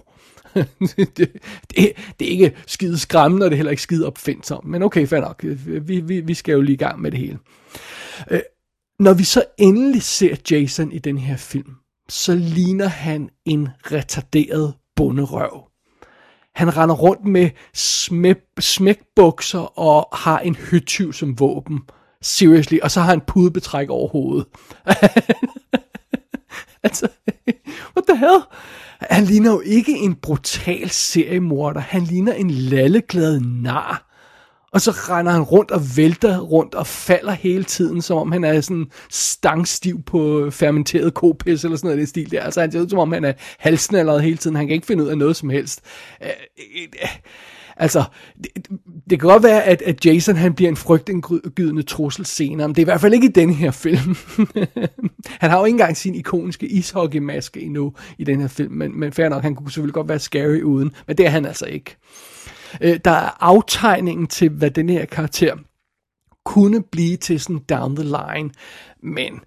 det, 0.98 1.18
det, 1.18 1.92
det 2.20 2.28
er 2.28 2.32
ikke 2.32 2.56
skide 2.68 3.00
skræmmende, 3.00 3.46
og 3.46 3.50
det 3.50 3.56
er 3.56 3.58
heller 3.58 3.72
ikke 3.72 3.84
skide 3.84 4.08
opfindsomt. 4.08 4.66
Men 4.66 4.84
okay, 4.84 5.08
fair 5.08 5.20
nok. 5.20 5.46
Vi, 5.88 6.00
vi, 6.00 6.22
vi 6.22 6.34
skal 6.34 6.54
jo 6.54 6.62
lige 6.62 6.74
i 6.74 6.78
gang 6.78 7.02
med 7.02 7.12
det 7.12 7.20
hele. 7.20 7.38
Øh, 8.32 8.40
når 9.00 9.14
vi 9.14 9.24
så 9.24 9.44
endelig 9.58 10.02
ser 10.02 10.36
Jason 10.52 10.92
i 10.92 11.00
den 11.00 11.18
her 11.18 11.38
film, 11.38 11.76
så 12.10 12.36
ligner 12.36 12.88
han 12.88 13.30
en 13.46 13.70
retarderet 13.92 14.74
bunderøv. 14.96 15.70
Han 16.56 16.78
render 16.78 16.96
rundt 16.96 17.26
med 17.26 17.50
smæk, 17.74 18.38
smækbukser 18.60 19.80
og 19.80 20.18
har 20.18 20.40
en 20.40 20.56
høtyv 20.56 21.14
som 21.14 21.40
våben. 21.40 21.82
Seriously. 22.22 22.78
Og 22.84 22.92
så 22.92 23.02
har 23.02 23.10
han 23.10 23.22
pudebetræk 23.22 23.90
over 23.90 24.08
hovedet. 24.08 24.48
altså, 26.84 27.08
what 27.96 28.06
the 28.08 28.18
hell? 28.18 28.42
Han 29.02 29.24
ligner 29.24 29.52
jo 29.52 29.62
ikke 29.66 29.98
en 29.98 30.16
brutal 30.16 30.90
seriemorder. 30.90 31.80
Han 31.80 32.04
ligner 32.04 32.34
en 32.34 32.52
lalleglad 32.52 33.40
nar. 33.40 34.09
Og 34.72 34.82
så 34.82 34.92
render 34.92 35.32
han 35.32 35.42
rundt 35.42 35.72
og 35.72 35.82
vælter 35.98 36.40
rundt 36.40 36.76
og 36.76 36.88
falder 36.88 37.32
hele 37.32 37.64
tiden, 37.64 38.02
som 38.02 38.18
om 38.18 38.32
han 38.32 38.44
er 38.44 38.62
sådan 38.62 38.86
stangstiv 39.10 40.04
på 40.04 40.50
fermenteret 40.52 41.14
kopis 41.14 41.64
eller 41.64 41.78
sådan 41.78 41.88
noget 41.88 41.98
i 41.98 42.00
den 42.00 42.08
stil 42.08 42.32
der. 42.32 42.44
Altså 42.44 42.62
han 42.62 42.72
ser 42.72 42.82
ud 42.82 42.90
som 42.90 43.00
om 43.00 43.12
han 43.12 43.26
er 43.26 43.34
halsen 43.60 43.96
allerede 43.96 44.22
hele 44.22 44.38
tiden. 44.38 44.56
Han 44.56 44.68
kan 44.68 44.74
ikke 44.74 44.88
finde 44.88 45.04
ud 45.04 45.10
af 45.10 45.18
noget 45.18 45.36
som 45.36 45.50
helst. 45.50 45.82
Øh, 46.24 46.30
øh, 46.58 47.10
altså, 47.78 48.04
det, 48.44 48.68
det 49.10 49.20
kan 49.20 49.30
godt 49.30 49.44
være, 49.44 49.64
at, 49.64 49.82
at 49.82 50.06
Jason 50.06 50.36
han 50.36 50.54
bliver 50.54 50.70
en 50.70 50.78
frygtindgydende 50.78 51.84
trussel 51.84 52.26
senere, 52.26 52.68
men 52.68 52.76
det 52.76 52.82
er 52.82 52.84
i 52.84 52.92
hvert 52.92 53.02
fald 53.02 53.14
ikke 53.14 53.28
i 53.28 53.32
den 53.32 53.54
her 53.54 53.72
film. 53.72 54.16
han 55.42 55.50
har 55.50 55.60
jo 55.60 55.66
ikke 55.66 55.74
engang 55.74 55.98
sin 55.98 56.16
ikoniske 56.16 56.68
ishockeymaske 56.68 57.62
endnu 57.62 57.94
i 58.18 58.24
den 58.24 58.42
her 58.42 58.48
film, 58.48 58.74
men, 58.74 59.00
men 59.00 59.12
fair 59.12 59.30
nok, 59.30 59.44
han 59.44 59.56
kunne 59.56 59.72
selvfølgelig 59.72 59.94
godt 59.94 60.10
være 60.10 60.20
scary 60.20 60.62
uden, 60.62 60.92
men 61.08 61.18
det 61.18 61.26
er 61.26 61.30
han 61.30 61.46
altså 61.46 61.66
ikke. 61.66 61.96
Øh, 62.82 63.00
der 63.06 63.12
er 63.12 63.44
aftegningen 63.44 64.28
til, 64.28 64.50
hvad 64.50 64.72
den 64.72 64.90
her 64.90 65.06
karakter 65.06 65.56
kunne 66.46 66.84
blive 66.92 67.18
til 67.18 67.40
sådan 67.40 67.60
down 67.70 67.96
the 67.96 68.06
line, 68.06 68.50
men 69.04 69.40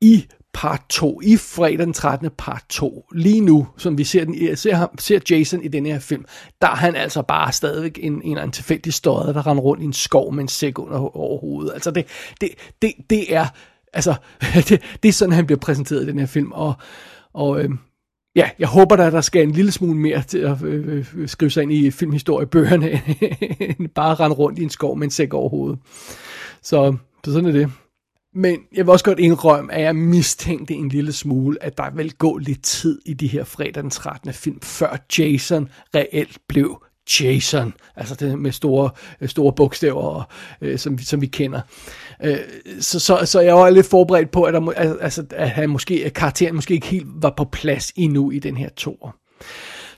i 0.00 0.26
part 0.52 0.82
2, 0.88 1.20
i 1.24 1.36
fredag 1.36 1.86
den 1.86 1.92
13. 1.92 2.30
part 2.38 2.62
2, 2.68 3.06
lige 3.14 3.40
nu, 3.40 3.66
som 3.76 3.98
vi 3.98 4.04
ser, 4.04 4.24
den, 4.24 4.56
ser, 4.56 4.74
ham, 4.74 4.98
ser 4.98 5.20
Jason 5.30 5.62
i 5.62 5.68
den 5.68 5.86
her 5.86 5.98
film, 5.98 6.24
der 6.62 6.68
er 6.68 6.74
han 6.74 6.96
altså 6.96 7.22
bare 7.22 7.52
stadigvæk 7.52 7.98
en, 8.02 8.22
en, 8.22 8.38
en 8.38 8.50
tilfældig 8.50 8.94
støder, 8.94 9.32
der 9.32 9.46
render 9.46 9.62
rundt 9.62 9.82
i 9.82 9.86
en 9.86 9.92
skov 9.92 10.32
med 10.32 10.42
en 10.42 10.48
sæk 10.48 10.78
under 10.78 11.16
over 11.16 11.40
hovedet. 11.40 11.72
Altså 11.74 11.90
det, 11.90 12.06
det, 12.40 12.48
det, 12.82 12.92
det 13.10 13.34
er, 13.34 13.46
altså, 13.92 14.14
det, 14.68 14.82
det 15.02 15.08
er 15.08 15.12
sådan, 15.12 15.34
han 15.34 15.46
bliver 15.46 15.60
præsenteret 15.60 16.02
i 16.02 16.06
den 16.06 16.18
her 16.18 16.26
film, 16.26 16.52
og, 16.52 16.74
og 17.32 17.60
øh, 17.60 17.70
ja, 18.36 18.50
jeg 18.58 18.68
håber 18.68 18.96
da, 18.96 19.06
at 19.06 19.12
der 19.12 19.20
skal 19.20 19.42
en 19.42 19.52
lille 19.52 19.72
smule 19.72 19.98
mere 19.98 20.22
til 20.22 20.38
at 20.38 20.62
øh, 20.62 20.88
øh, 20.88 21.06
øh 21.16 21.28
skrive 21.28 21.50
sig 21.50 21.62
ind 21.62 21.72
i 21.72 21.90
filmhistoriebøgerne, 21.90 22.90
end 23.78 23.88
bare 23.88 24.14
rende 24.14 24.36
rundt 24.36 24.58
i 24.58 24.62
en 24.62 24.70
skov 24.70 24.96
med 24.96 25.06
en 25.06 25.10
sæk 25.10 25.34
over 25.34 25.48
hovedet. 25.48 25.78
Så, 26.62 26.96
så 27.24 27.32
sådan 27.32 27.48
er 27.48 27.52
det. 27.52 27.70
Men 28.34 28.58
jeg 28.74 28.86
vil 28.86 28.92
også 28.92 29.04
godt 29.04 29.18
indrømme, 29.18 29.72
at 29.72 29.82
jeg 29.82 29.96
mistænkte 29.96 30.74
en 30.74 30.88
lille 30.88 31.12
smule, 31.12 31.62
at 31.62 31.78
der 31.78 31.90
vil 31.90 32.12
gå 32.12 32.38
lidt 32.38 32.62
tid 32.62 33.00
i 33.06 33.14
de 33.14 33.26
her 33.26 33.44
fredag 33.44 33.82
den 33.82 33.90
13. 33.90 34.32
film, 34.32 34.60
før 34.60 34.96
Jason 35.18 35.68
reelt 35.94 36.38
blev 36.48 36.82
Jason, 37.20 37.74
altså 37.96 38.14
det 38.14 38.38
med 38.38 38.52
store, 38.52 38.90
øh, 39.20 39.28
store 39.28 39.52
bogstaver, 39.52 40.24
øh, 40.60 40.78
som, 40.78 40.98
som 40.98 41.20
vi 41.20 41.26
kender. 41.26 41.60
Øh, 42.24 42.38
så, 42.80 42.98
så, 42.98 43.18
så 43.24 43.40
jeg 43.40 43.54
var 43.54 43.70
lidt 43.70 43.86
forberedt 43.86 44.30
på, 44.30 44.42
at, 44.42 44.54
der, 44.54 44.72
altså, 45.00 45.24
at 45.30 45.50
han 45.50 45.70
måske, 45.70 46.02
at 46.04 46.12
karakteren 46.12 46.54
måske 46.54 46.74
ikke 46.74 46.86
helt 46.86 47.06
var 47.14 47.34
på 47.36 47.44
plads 47.44 47.92
endnu 47.96 48.30
i 48.30 48.38
den 48.38 48.56
her 48.56 48.68
tor. 48.68 49.16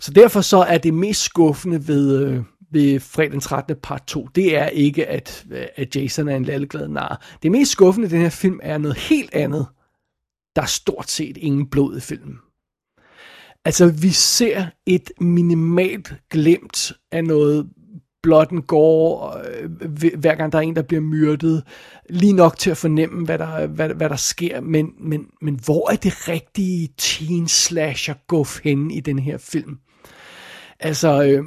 Så 0.00 0.10
derfor 0.10 0.40
så 0.40 0.58
er 0.58 0.78
det 0.78 0.94
mest 0.94 1.22
skuffende 1.22 1.88
ved, 1.88 2.24
øh, 2.24 2.42
ved 2.70 3.00
fredag 3.00 3.32
den 3.32 3.40
13. 3.40 3.76
part 3.82 4.02
2, 4.06 4.28
det 4.34 4.56
er 4.56 4.66
ikke, 4.66 5.06
at, 5.06 5.44
øh, 5.50 5.66
at 5.76 5.96
Jason 5.96 6.28
er 6.28 6.36
en 6.36 6.44
lalleglad 6.44 6.88
nar. 6.88 7.26
Det 7.42 7.50
mest 7.50 7.70
skuffende 7.70 8.06
i 8.06 8.10
den 8.10 8.20
her 8.20 8.30
film 8.30 8.60
er 8.62 8.78
noget 8.78 8.96
helt 8.96 9.34
andet. 9.34 9.66
Der 10.56 10.62
er 10.62 10.66
stort 10.66 11.10
set 11.10 11.36
ingen 11.36 11.70
blod 11.70 11.96
i 11.96 12.00
filmen. 12.00 12.38
Altså, 13.64 13.86
vi 13.86 14.10
ser 14.10 14.66
et 14.86 15.10
minimalt 15.20 16.14
glemt 16.30 16.92
af 17.12 17.24
noget 17.24 17.68
blotten 18.24 18.62
går, 18.62 19.36
øh, 19.48 19.70
hver 20.18 20.34
gang 20.34 20.52
der 20.52 20.58
er 20.58 20.62
en, 20.62 20.76
der 20.76 20.82
bliver 20.82 21.00
myrdet, 21.00 21.62
lige 22.10 22.32
nok 22.32 22.58
til 22.58 22.70
at 22.70 22.76
fornemme, 22.76 23.24
hvad 23.24 23.38
der, 23.38 23.66
hvad, 23.66 23.88
hvad 23.88 24.08
der 24.08 24.16
sker, 24.16 24.60
men, 24.60 24.90
men, 25.00 25.26
men 25.42 25.60
hvor 25.64 25.90
er 25.90 25.96
det 25.96 26.28
rigtige 26.28 26.88
teen 26.98 27.48
slasher 27.48 28.14
guf 28.26 28.60
henne 28.64 28.94
i 28.94 29.00
den 29.00 29.18
her 29.18 29.38
film? 29.38 29.78
Altså, 30.80 31.22
øh, 31.22 31.44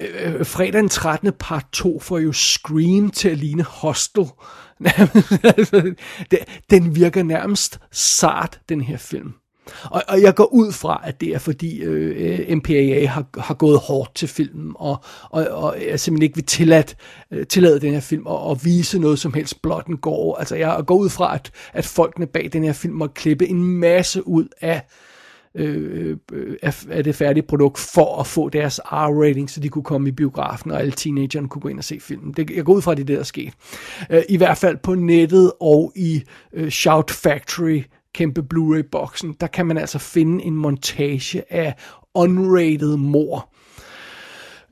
øh, 0.00 0.46
fredag 0.46 0.80
den 0.80 0.88
13. 0.88 1.32
part 1.38 1.66
2 1.72 2.00
får 2.00 2.18
jo 2.18 2.32
Scream 2.32 3.10
til 3.10 3.28
at 3.28 3.38
ligne 3.38 3.62
Hostel. 3.62 4.26
den 6.70 6.96
virker 6.96 7.22
nærmest 7.22 7.80
sart, 7.92 8.60
den 8.68 8.80
her 8.80 8.96
film. 8.96 9.32
Og, 9.84 10.02
og 10.08 10.22
jeg 10.22 10.34
går 10.34 10.52
ud 10.52 10.72
fra, 10.72 11.02
at 11.04 11.20
det 11.20 11.28
er 11.28 11.38
fordi 11.38 11.78
øh, 11.78 12.56
MPAA 12.56 13.06
har, 13.06 13.24
har 13.38 13.54
gået 13.54 13.78
hårdt 13.78 14.14
til 14.14 14.28
filmen, 14.28 14.72
og, 14.74 14.96
og, 15.30 15.46
og 15.48 15.76
jeg 15.88 16.00
simpelthen 16.00 16.22
ikke 16.22 16.36
vil 16.36 16.44
tillade, 16.44 16.94
øh, 17.30 17.46
tillade 17.46 17.80
den 17.80 17.92
her 17.92 18.00
film 18.00 18.26
at, 18.26 18.64
vise 18.64 18.98
noget 18.98 19.18
som 19.18 19.34
helst 19.34 19.62
blot 19.62 19.86
den 19.86 19.96
går. 19.96 20.36
Altså 20.36 20.56
jeg 20.56 20.82
går 20.86 20.96
ud 20.96 21.08
fra, 21.08 21.34
at, 21.34 21.50
at 21.72 21.84
folkene 21.84 22.26
bag 22.26 22.50
den 22.52 22.64
her 22.64 22.72
film 22.72 22.94
må 22.94 23.06
klippe 23.06 23.48
en 23.48 23.62
masse 23.62 24.26
ud 24.26 24.48
af 24.60 24.82
øh, 25.56 26.16
øh, 26.32 26.56
af, 26.62 26.84
af 26.90 27.04
det 27.04 27.14
færdige 27.14 27.42
produkt 27.42 27.78
for 27.78 28.20
at 28.20 28.26
få 28.26 28.48
deres 28.48 28.80
R-rating, 28.84 29.50
så 29.50 29.60
de 29.60 29.68
kunne 29.68 29.84
komme 29.84 30.08
i 30.08 30.12
biografen, 30.12 30.70
og 30.70 30.80
alle 30.80 30.92
teenagerne 30.92 31.48
kunne 31.48 31.62
gå 31.62 31.68
ind 31.68 31.78
og 31.78 31.84
se 31.84 32.00
filmen. 32.00 32.32
Det, 32.32 32.50
jeg 32.50 32.64
går 32.64 32.72
ud 32.72 32.82
fra, 32.82 32.92
at 32.92 32.96
det 32.96 33.02
er 33.02 33.06
det, 33.06 33.18
der 33.18 33.24
skete. 33.24 33.52
Øh, 34.10 34.22
I 34.28 34.36
hvert 34.36 34.58
fald 34.58 34.76
på 34.76 34.94
nettet 34.94 35.52
og 35.60 35.92
i 35.96 36.22
øh, 36.52 36.70
Shout 36.70 37.10
Factory, 37.10 37.82
kæmpe 38.16 38.42
Blu-ray-boksen, 38.42 39.36
der 39.40 39.46
kan 39.46 39.66
man 39.66 39.78
altså 39.78 39.98
finde 39.98 40.44
en 40.44 40.54
montage 40.54 41.52
af 41.52 41.74
unrated 42.14 42.96
mor 42.96 43.54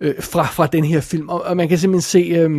øh, 0.00 0.22
fra, 0.22 0.46
fra 0.46 0.66
den 0.66 0.84
her 0.84 1.00
film. 1.00 1.28
Og, 1.28 1.42
og 1.42 1.56
man 1.56 1.68
kan 1.68 1.78
simpelthen 1.78 2.02
se... 2.02 2.18
Øh, 2.18 2.50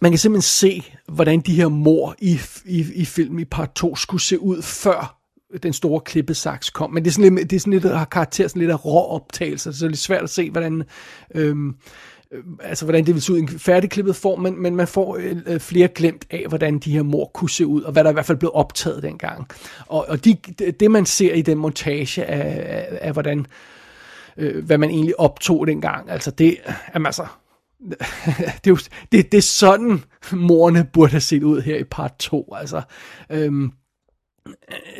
man 0.00 0.10
kan 0.10 0.18
simpelthen 0.18 0.42
se, 0.42 0.84
hvordan 1.08 1.40
de 1.40 1.54
her 1.54 1.68
mor 1.68 2.14
i, 2.18 2.40
i, 2.64 2.86
i 2.94 3.04
film 3.04 3.38
i 3.38 3.44
part 3.44 3.74
2 3.74 3.96
skulle 3.96 4.22
se 4.22 4.38
ud 4.38 4.62
før 4.62 5.22
den 5.62 5.72
store 5.72 6.00
klippesaks 6.00 6.70
kom. 6.70 6.90
Men 6.92 7.04
det 7.04 7.10
er 7.10 7.14
sådan 7.14 7.34
lidt, 7.34 7.50
det 7.50 7.56
er 7.56 7.60
sådan 7.60 7.72
lidt, 7.72 7.84
har 7.84 8.04
karakter 8.04 8.48
sådan 8.48 8.60
lidt 8.60 8.70
af 8.70 8.84
rå 8.84 9.06
optagelser, 9.06 9.72
så 9.72 9.78
det 9.78 9.84
er 9.84 9.88
lidt 9.88 10.00
svært 10.00 10.22
at 10.22 10.30
se, 10.30 10.50
hvordan, 10.50 10.82
øhm, 11.34 11.74
øh, 12.32 12.44
altså, 12.62 12.84
hvordan 12.84 13.06
det 13.06 13.14
vil 13.14 13.22
se 13.22 13.32
ud 13.32 13.38
i 13.38 13.40
en 13.40 13.48
færdigklippet 13.48 14.16
form, 14.16 14.40
men, 14.40 14.62
men 14.62 14.76
man 14.76 14.86
får 14.86 15.16
øh, 15.16 15.36
øh 15.46 15.60
flere 15.60 15.88
glemt 15.88 16.26
af, 16.30 16.44
hvordan 16.48 16.78
de 16.78 16.92
her 16.92 17.02
mor 17.02 17.30
kunne 17.34 17.50
se 17.50 17.66
ud, 17.66 17.82
og 17.82 17.92
hvad 17.92 18.04
der 18.04 18.10
i 18.10 18.12
hvert 18.12 18.26
fald 18.26 18.38
blev 18.38 18.50
optaget 18.54 19.02
dengang. 19.02 19.48
Og, 19.86 20.08
og 20.08 20.24
de, 20.24 20.36
det, 20.80 20.90
man 20.90 21.06
ser 21.06 21.34
i 21.34 21.42
den 21.42 21.58
montage 21.58 22.24
af, 22.24 22.76
af, 22.76 22.98
af 23.00 23.12
hvordan, 23.12 23.46
øh, 24.36 24.64
hvad 24.64 24.78
man 24.78 24.90
egentlig 24.90 25.20
optog 25.20 25.66
dengang, 25.66 26.10
altså 26.10 26.30
det, 26.30 26.56
jamen 26.94 27.06
altså, 27.06 27.26
det, 28.64 28.66
er 28.66 28.70
jo, 28.70 28.78
det, 29.12 29.32
det 29.32 29.38
er 29.38 29.42
sådan, 29.42 30.02
morerne 30.32 30.88
burde 30.92 31.10
have 31.10 31.20
set 31.20 31.42
ud 31.42 31.60
her 31.60 31.76
i 31.76 31.84
part 31.84 32.12
2, 32.18 32.54
altså, 32.56 32.82
øhm, 33.30 33.72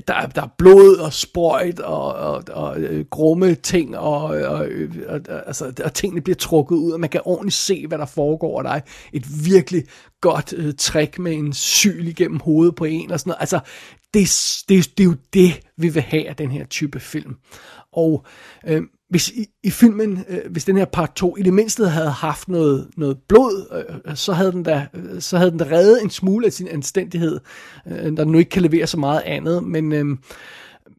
der, 0.08 0.26
der 0.26 0.42
er 0.42 0.54
blod 0.58 0.96
og 0.96 1.12
sprøjt 1.12 1.80
og, 1.80 2.14
og, 2.14 2.44
og 2.48 2.72
og 2.72 2.78
grumme 3.10 3.54
ting, 3.54 3.98
og, 3.98 4.40
øh, 4.40 4.50
og, 4.50 4.68
og, 5.08 5.46
altså, 5.46 5.72
og 5.84 5.94
tingene 5.94 6.20
bliver 6.20 6.36
trukket 6.36 6.76
ud, 6.76 6.92
og 6.92 7.00
man 7.00 7.10
kan 7.10 7.20
ordentligt 7.24 7.54
se, 7.54 7.86
hvad 7.86 7.98
der 7.98 8.06
foregår, 8.06 8.58
og 8.58 8.64
der 8.64 8.70
er 8.70 8.80
et 9.12 9.24
virkelig 9.44 9.84
godt 10.20 10.54
øh, 10.56 10.74
trick 10.78 11.18
med 11.18 11.32
en 11.32 11.52
syl 11.52 12.06
igennem 12.06 12.40
hovedet 12.40 12.74
på 12.74 12.84
en, 12.84 13.10
og 13.10 13.20
sådan 13.20 13.30
noget. 13.30 13.40
Altså, 13.40 13.60
det, 14.14 14.30
det, 14.68 14.98
det 14.98 15.04
er 15.04 15.08
jo 15.08 15.16
det, 15.32 15.60
vi 15.76 15.88
vil 15.88 16.02
have 16.02 16.28
af 16.28 16.36
den 16.36 16.50
her 16.50 16.66
type 16.66 17.00
film. 17.00 17.36
Og 17.92 18.24
øh, 18.66 18.82
hvis 19.12 19.28
i, 19.28 19.46
i 19.62 19.70
filmen, 19.70 20.24
øh, 20.28 20.50
hvis 20.50 20.64
den 20.64 20.76
her 20.76 20.84
part 20.84 21.12
2 21.14 21.36
i 21.36 21.42
det 21.42 21.52
mindste 21.52 21.88
havde 21.88 22.10
haft 22.10 22.48
noget, 22.48 22.88
noget 22.96 23.18
blod, 23.28 23.84
øh, 23.88 23.96
øh, 24.04 24.16
så, 24.16 24.32
havde 24.32 24.52
den 24.52 24.62
da, 24.62 24.86
øh, 24.94 25.20
så 25.20 25.38
havde 25.38 25.50
den 25.50 25.58
da 25.58 25.64
reddet 25.64 26.02
en 26.02 26.10
smule 26.10 26.46
af 26.46 26.52
sin 26.52 26.68
anstændighed, 26.68 27.40
øh, 27.86 28.16
der 28.16 28.24
nu 28.24 28.38
ikke 28.38 28.48
kan 28.48 28.62
levere 28.62 28.86
så 28.86 28.96
meget 28.96 29.22
andet, 29.24 29.64
men, 29.64 29.92
øh, 29.92 30.16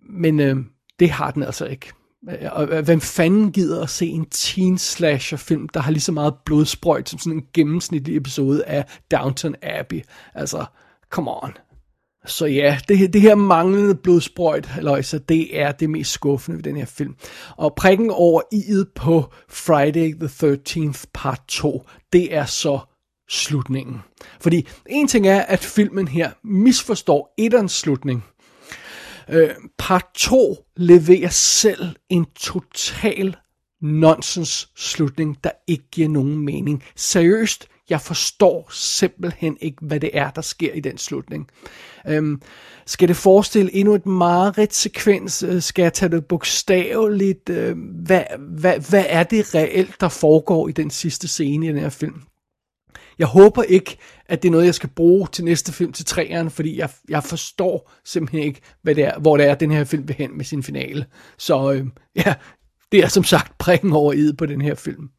men 0.09 0.39
øh, 0.39 0.55
det 0.99 1.09
har 1.09 1.31
den 1.31 1.43
altså 1.43 1.65
ikke. 1.65 1.91
Øh, 2.29 2.49
og 2.51 2.67
øh, 2.71 2.85
hvem 2.85 3.01
fanden 3.01 3.51
gider 3.51 3.83
at 3.83 3.89
se 3.89 4.05
en 4.05 4.25
teen 4.25 4.77
slasher 4.77 5.37
film, 5.37 5.69
der 5.69 5.79
har 5.79 5.91
lige 5.91 6.01
så 6.01 6.11
meget 6.11 6.33
blodsprøjt 6.45 7.09
som 7.09 7.19
sådan 7.19 7.37
en 7.37 7.45
gennemsnitlig 7.53 8.17
episode 8.17 8.65
af 8.65 8.85
Downton 9.11 9.55
Abbey? 9.61 10.01
Altså, 10.33 10.65
come 11.09 11.43
on. 11.43 11.51
Så 12.25 12.45
ja, 12.45 12.79
det, 12.87 13.13
det 13.13 13.21
her 13.21 13.35
manglende 13.35 13.95
blodsprøjt, 13.95 14.69
så 15.01 15.19
det 15.29 15.59
er 15.59 15.71
det 15.71 15.89
mest 15.89 16.11
skuffende 16.11 16.57
ved 16.57 16.63
den 16.63 16.77
her 16.77 16.85
film. 16.85 17.15
Og 17.57 17.73
prikken 17.75 18.09
over 18.09 18.41
i'et 18.53 18.91
på 18.95 19.25
Friday 19.49 20.13
the 20.19 20.57
13th 20.57 21.03
part 21.13 21.41
2, 21.47 21.83
det 22.13 22.35
er 22.35 22.45
så 22.45 22.79
slutningen. 23.29 24.01
Fordi 24.41 24.67
en 24.89 25.07
ting 25.07 25.27
er, 25.27 25.41
at 25.41 25.59
filmen 25.59 26.07
her 26.07 26.31
misforstår 26.43 27.33
etterens 27.37 27.71
slutning. 27.71 28.23
Øh, 29.29 29.49
part 29.77 30.05
2 30.15 30.57
leverer 30.77 31.29
selv 31.29 31.95
en 32.09 32.25
total 32.35 33.35
nonsens 33.81 34.69
slutning, 34.75 35.37
der 35.43 35.51
ikke 35.67 35.83
giver 35.91 36.09
nogen 36.09 36.37
mening. 36.37 36.83
Seriøst, 36.95 37.67
jeg 37.89 38.01
forstår 38.01 38.67
simpelthen 38.71 39.57
ikke, 39.61 39.77
hvad 39.81 39.99
det 39.99 40.09
er, 40.13 40.29
der 40.29 40.41
sker 40.41 40.73
i 40.73 40.79
den 40.79 40.97
slutning. 40.97 41.49
Øhm, 42.07 42.41
skal 42.85 43.07
det 43.07 43.15
forestille 43.15 43.75
endnu 43.75 43.95
et 43.95 44.05
meget 44.05 44.73
sekvens? 44.73 45.43
Øh, 45.43 45.61
skal 45.61 45.83
jeg 45.83 45.93
tage 45.93 46.09
det 46.09 46.25
bogstaveligt? 46.25 47.49
Øhm, 47.49 47.79
hvad, 47.79 48.23
hvad, 48.39 48.79
hvad 48.89 49.05
er 49.09 49.23
det 49.23 49.55
reelt, 49.55 50.01
der 50.01 50.09
foregår 50.09 50.67
i 50.67 50.71
den 50.71 50.89
sidste 50.89 51.27
scene 51.27 51.65
i 51.65 51.69
den 51.69 51.77
her 51.77 51.89
film? 51.89 52.21
Jeg 53.19 53.27
håber 53.27 53.63
ikke, 53.63 53.97
at 54.25 54.43
det 54.43 54.49
er 54.49 54.51
noget, 54.51 54.65
jeg 54.65 54.75
skal 54.75 54.89
bruge 54.89 55.27
til 55.31 55.45
næste 55.45 55.71
film 55.73 55.91
til 55.91 56.05
træerne, 56.05 56.49
fordi 56.49 56.77
jeg, 56.77 56.89
jeg 57.09 57.23
forstår 57.23 57.91
simpelthen 58.05 58.43
ikke, 58.43 58.61
hvad 58.81 58.95
det 58.95 59.03
er, 59.03 59.19
hvor 59.19 59.37
det 59.37 59.45
er, 59.45 59.55
den 59.55 59.71
her 59.71 59.83
film 59.83 60.07
vil 60.07 60.15
hen 60.15 60.37
med 60.37 60.45
sin 60.45 60.63
finale. 60.63 61.05
Så 61.37 61.71
øh, 61.71 61.85
ja, 62.15 62.33
det 62.91 63.03
er 63.03 63.07
som 63.07 63.23
sagt 63.23 63.57
prikken 63.57 63.93
over 63.93 64.13
i 64.13 64.31
på 64.37 64.45
den 64.45 64.61
her 64.61 64.75
film. 64.75 65.09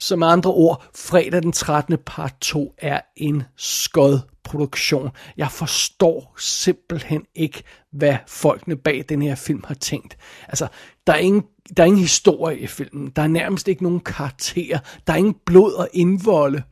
Så 0.00 0.16
med 0.16 0.26
andre 0.26 0.50
ord, 0.50 0.84
fredag 0.94 1.42
den 1.42 1.52
13. 1.52 1.98
part 2.06 2.34
2 2.40 2.74
er 2.78 3.00
en 3.16 3.42
skod 3.56 4.18
produktion. 4.44 5.10
Jeg 5.36 5.50
forstår 5.50 6.34
simpelthen 6.38 7.24
ikke, 7.34 7.62
hvad 7.92 8.16
folkene 8.26 8.76
bag 8.76 9.04
den 9.08 9.22
her 9.22 9.34
film 9.34 9.64
har 9.66 9.74
tænkt. 9.74 10.16
Altså, 10.48 10.66
der 11.06 11.12
er 11.12 11.18
ingen, 11.18 11.42
der 11.76 11.82
er 11.82 11.86
ingen 11.86 12.00
historie 12.00 12.58
i 12.58 12.66
filmen. 12.66 13.12
Der 13.16 13.22
er 13.22 13.26
nærmest 13.26 13.68
ikke 13.68 13.82
nogen 13.82 14.00
karakter. 14.00 14.78
Der 15.06 15.12
er 15.12 15.16
ingen 15.16 15.36
blod 15.46 15.72
og 15.72 15.88
indvolde. 15.92 16.58
Øh, 16.58 16.62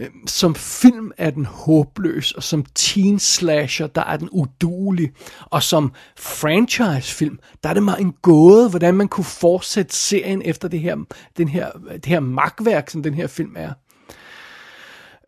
Øh, 0.00 0.08
som 0.26 0.54
film 0.54 1.12
er 1.16 1.30
den 1.30 1.44
håbløs, 1.44 2.32
og 2.32 2.42
som 2.42 2.64
teen 2.74 3.18
slasher, 3.18 3.86
der 3.86 4.04
er 4.04 4.16
den 4.16 4.28
udulig, 4.32 5.12
og 5.40 5.62
som 5.62 5.92
franchise-film, 6.18 7.38
der 7.62 7.68
er 7.68 7.74
det 7.74 7.82
meget 7.82 8.00
en 8.00 8.14
gåde, 8.22 8.70
hvordan 8.70 8.94
man 8.94 9.08
kunne 9.08 9.24
fortsætte 9.24 9.96
serien 9.96 10.42
efter 10.44 10.68
det 10.68 10.80
her, 10.80 10.96
den 11.36 11.48
her, 11.48 11.70
det 11.92 12.06
her 12.06 12.20
magtværk, 12.20 12.90
som 12.90 13.02
den 13.02 13.14
her 13.14 13.26
film 13.26 13.54
er. 13.56 13.72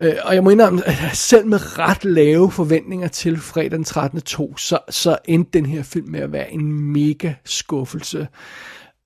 Øh, 0.03 0.15
og 0.23 0.35
jeg 0.35 0.43
må 0.43 0.49
indrømme, 0.49 0.87
at 0.87 0.95
selv 1.13 1.47
med 1.47 1.79
ret 1.79 2.05
lave 2.05 2.51
forventninger 2.51 3.07
til 3.07 3.37
fredag 3.37 3.71
den 3.71 3.83
13. 3.83 4.21
2, 4.21 4.57
så, 4.57 4.79
så 4.89 5.17
endte 5.25 5.51
den 5.53 5.65
her 5.65 5.83
film 5.83 6.09
med 6.09 6.19
at 6.19 6.31
være 6.31 6.51
en 6.51 6.73
mega 6.73 7.33
skuffelse. 7.45 8.27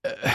Øh, 0.06 0.32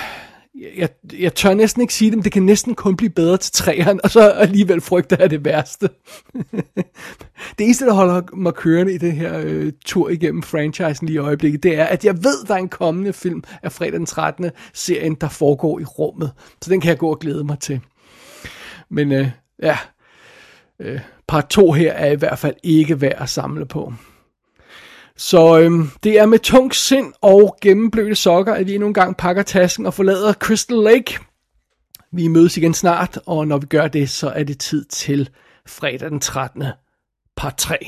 jeg, 0.76 0.88
jeg 1.18 1.34
tør 1.34 1.54
næsten 1.54 1.82
ikke 1.82 1.94
sige 1.94 2.10
det, 2.10 2.16
men 2.16 2.24
det 2.24 2.32
kan 2.32 2.42
næsten 2.42 2.74
kun 2.74 2.96
blive 2.96 3.10
bedre 3.10 3.36
til 3.36 3.52
træerne, 3.52 4.04
og 4.04 4.10
så 4.10 4.30
alligevel 4.30 4.80
frygter 4.80 5.16
jeg 5.20 5.30
det 5.30 5.44
værste. 5.44 5.88
det 7.58 7.64
eneste, 7.64 7.86
der 7.86 7.92
holder 7.92 8.22
mig 8.36 8.54
kørende 8.54 8.94
i 8.94 8.98
det 8.98 9.12
her 9.12 9.40
øh, 9.44 9.72
tur 9.84 10.08
igennem 10.08 10.42
franchisen 10.42 11.06
lige 11.06 11.14
i 11.14 11.18
øjeblikket, 11.18 11.62
det 11.62 11.78
er, 11.78 11.84
at 11.84 12.04
jeg 12.04 12.24
ved, 12.24 12.44
der 12.46 12.54
er 12.54 12.58
en 12.58 12.68
kommende 12.68 13.12
film 13.12 13.42
af 13.62 13.72
fredag 13.72 13.92
den 13.92 14.06
13. 14.06 14.50
serien, 14.74 15.14
der 15.14 15.28
foregår 15.28 15.80
i 15.80 15.84
rummet. 15.84 16.32
Så 16.62 16.70
den 16.70 16.80
kan 16.80 16.88
jeg 16.88 16.98
gå 16.98 17.10
og 17.10 17.18
glæde 17.18 17.44
mig 17.44 17.58
til. 17.58 17.80
Men 18.88 19.12
øh, 19.12 19.30
ja, 19.62 19.78
øh, 20.80 21.00
part 21.28 21.48
2 21.48 21.72
her 21.72 21.92
er 21.92 22.10
i 22.12 22.16
hvert 22.16 22.38
fald 22.38 22.54
ikke 22.62 23.00
værd 23.00 23.22
at 23.22 23.28
samle 23.28 23.66
på. 23.66 23.92
Så 25.18 25.58
øhm, 25.58 25.90
det 26.02 26.18
er 26.18 26.26
med 26.26 26.38
tung 26.38 26.74
sind 26.74 27.12
og 27.20 27.56
gennemblødte 27.62 28.14
sokker, 28.14 28.54
at 28.54 28.66
vi 28.66 28.74
endnu 28.74 28.88
en 28.88 28.94
gang 28.94 29.16
pakker 29.16 29.42
tasken 29.42 29.86
og 29.86 29.94
forlader 29.94 30.32
Crystal 30.32 30.76
Lake. 30.76 31.18
Vi 32.12 32.28
mødes 32.28 32.56
igen 32.56 32.74
snart, 32.74 33.18
og 33.26 33.48
når 33.48 33.58
vi 33.58 33.66
gør 33.66 33.88
det, 33.88 34.10
så 34.10 34.28
er 34.28 34.44
det 34.44 34.58
tid 34.58 34.84
til 34.84 35.30
fredag 35.66 36.10
den 36.10 36.20
13. 36.20 36.64
part 37.36 37.56
3. 37.56 37.78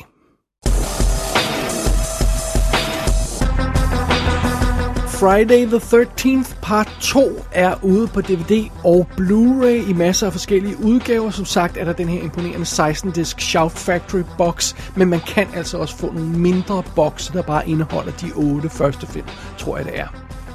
Friday 5.20 5.66
the 5.66 5.76
13th 5.76 6.60
Part 6.62 6.96
2 7.00 7.44
er 7.52 7.74
ude 7.82 8.06
på 8.06 8.20
DVD 8.20 8.70
og 8.84 9.08
Blu-ray 9.20 9.90
i 9.90 9.92
masser 9.92 10.26
af 10.26 10.32
forskellige 10.32 10.76
udgaver. 10.84 11.30
Som 11.30 11.44
sagt 11.44 11.76
er 11.76 11.84
der 11.84 11.92
den 11.92 12.08
her 12.08 12.22
imponerende 12.22 12.66
16-disk 12.66 13.40
Shout 13.40 13.72
Factory 13.72 14.22
box, 14.38 14.74
men 14.96 15.08
man 15.08 15.20
kan 15.20 15.46
altså 15.54 15.78
også 15.78 15.96
få 15.96 16.12
nogle 16.12 16.28
mindre 16.28 16.82
bokse, 16.94 17.32
der 17.32 17.42
bare 17.42 17.68
indeholder 17.68 18.12
de 18.12 18.32
otte 18.36 18.68
første 18.68 19.06
film, 19.06 19.26
tror 19.58 19.76
jeg 19.76 19.86
det 19.86 19.98
er. 19.98 20.06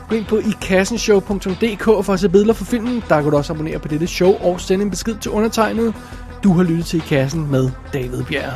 Gå 0.10 0.16
ind 0.16 0.26
på 0.26 0.38
ikassenshow.dk 0.38 1.84
for 1.84 2.00
at 2.00 2.10
altså 2.10 2.18
se 2.18 2.30
billeder 2.30 2.54
for 2.54 2.66
filmen. 2.66 3.04
Der 3.10 3.22
kan 3.22 3.32
du 3.32 3.38
også 3.38 3.54
abonnere 3.54 3.80
på 3.80 3.88
dette 3.88 4.08
show 4.08 4.34
og 4.34 4.62
sende 4.62 4.86
en 4.86 4.92
besked 4.92 5.16
til 5.16 5.32
undertegnet. 5.32 5.94
Du 6.44 6.54
har 6.54 6.64
lyttet 6.64 6.86
til 6.86 6.98
I 6.98 7.04
Kassen 7.08 7.52
med 7.52 7.70
David 7.94 8.24
Bjerg. 8.24 8.54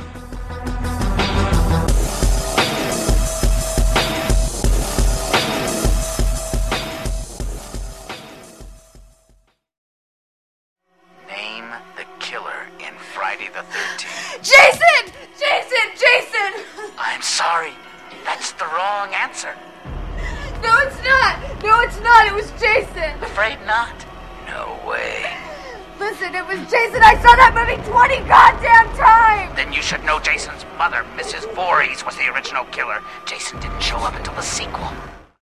Should 29.89 30.03
know 30.03 30.19
Jason's 30.19 30.65
mother, 30.77 31.03
Mrs. 31.15 31.51
Voorhees, 31.55 32.05
was 32.05 32.15
the 32.15 32.31
original 32.31 32.63
killer. 32.65 33.01
Jason 33.25 33.59
didn't 33.59 33.81
show 33.81 33.97
up 33.97 34.15
until 34.15 34.35
the 34.35 34.41
sequel. 34.43 34.87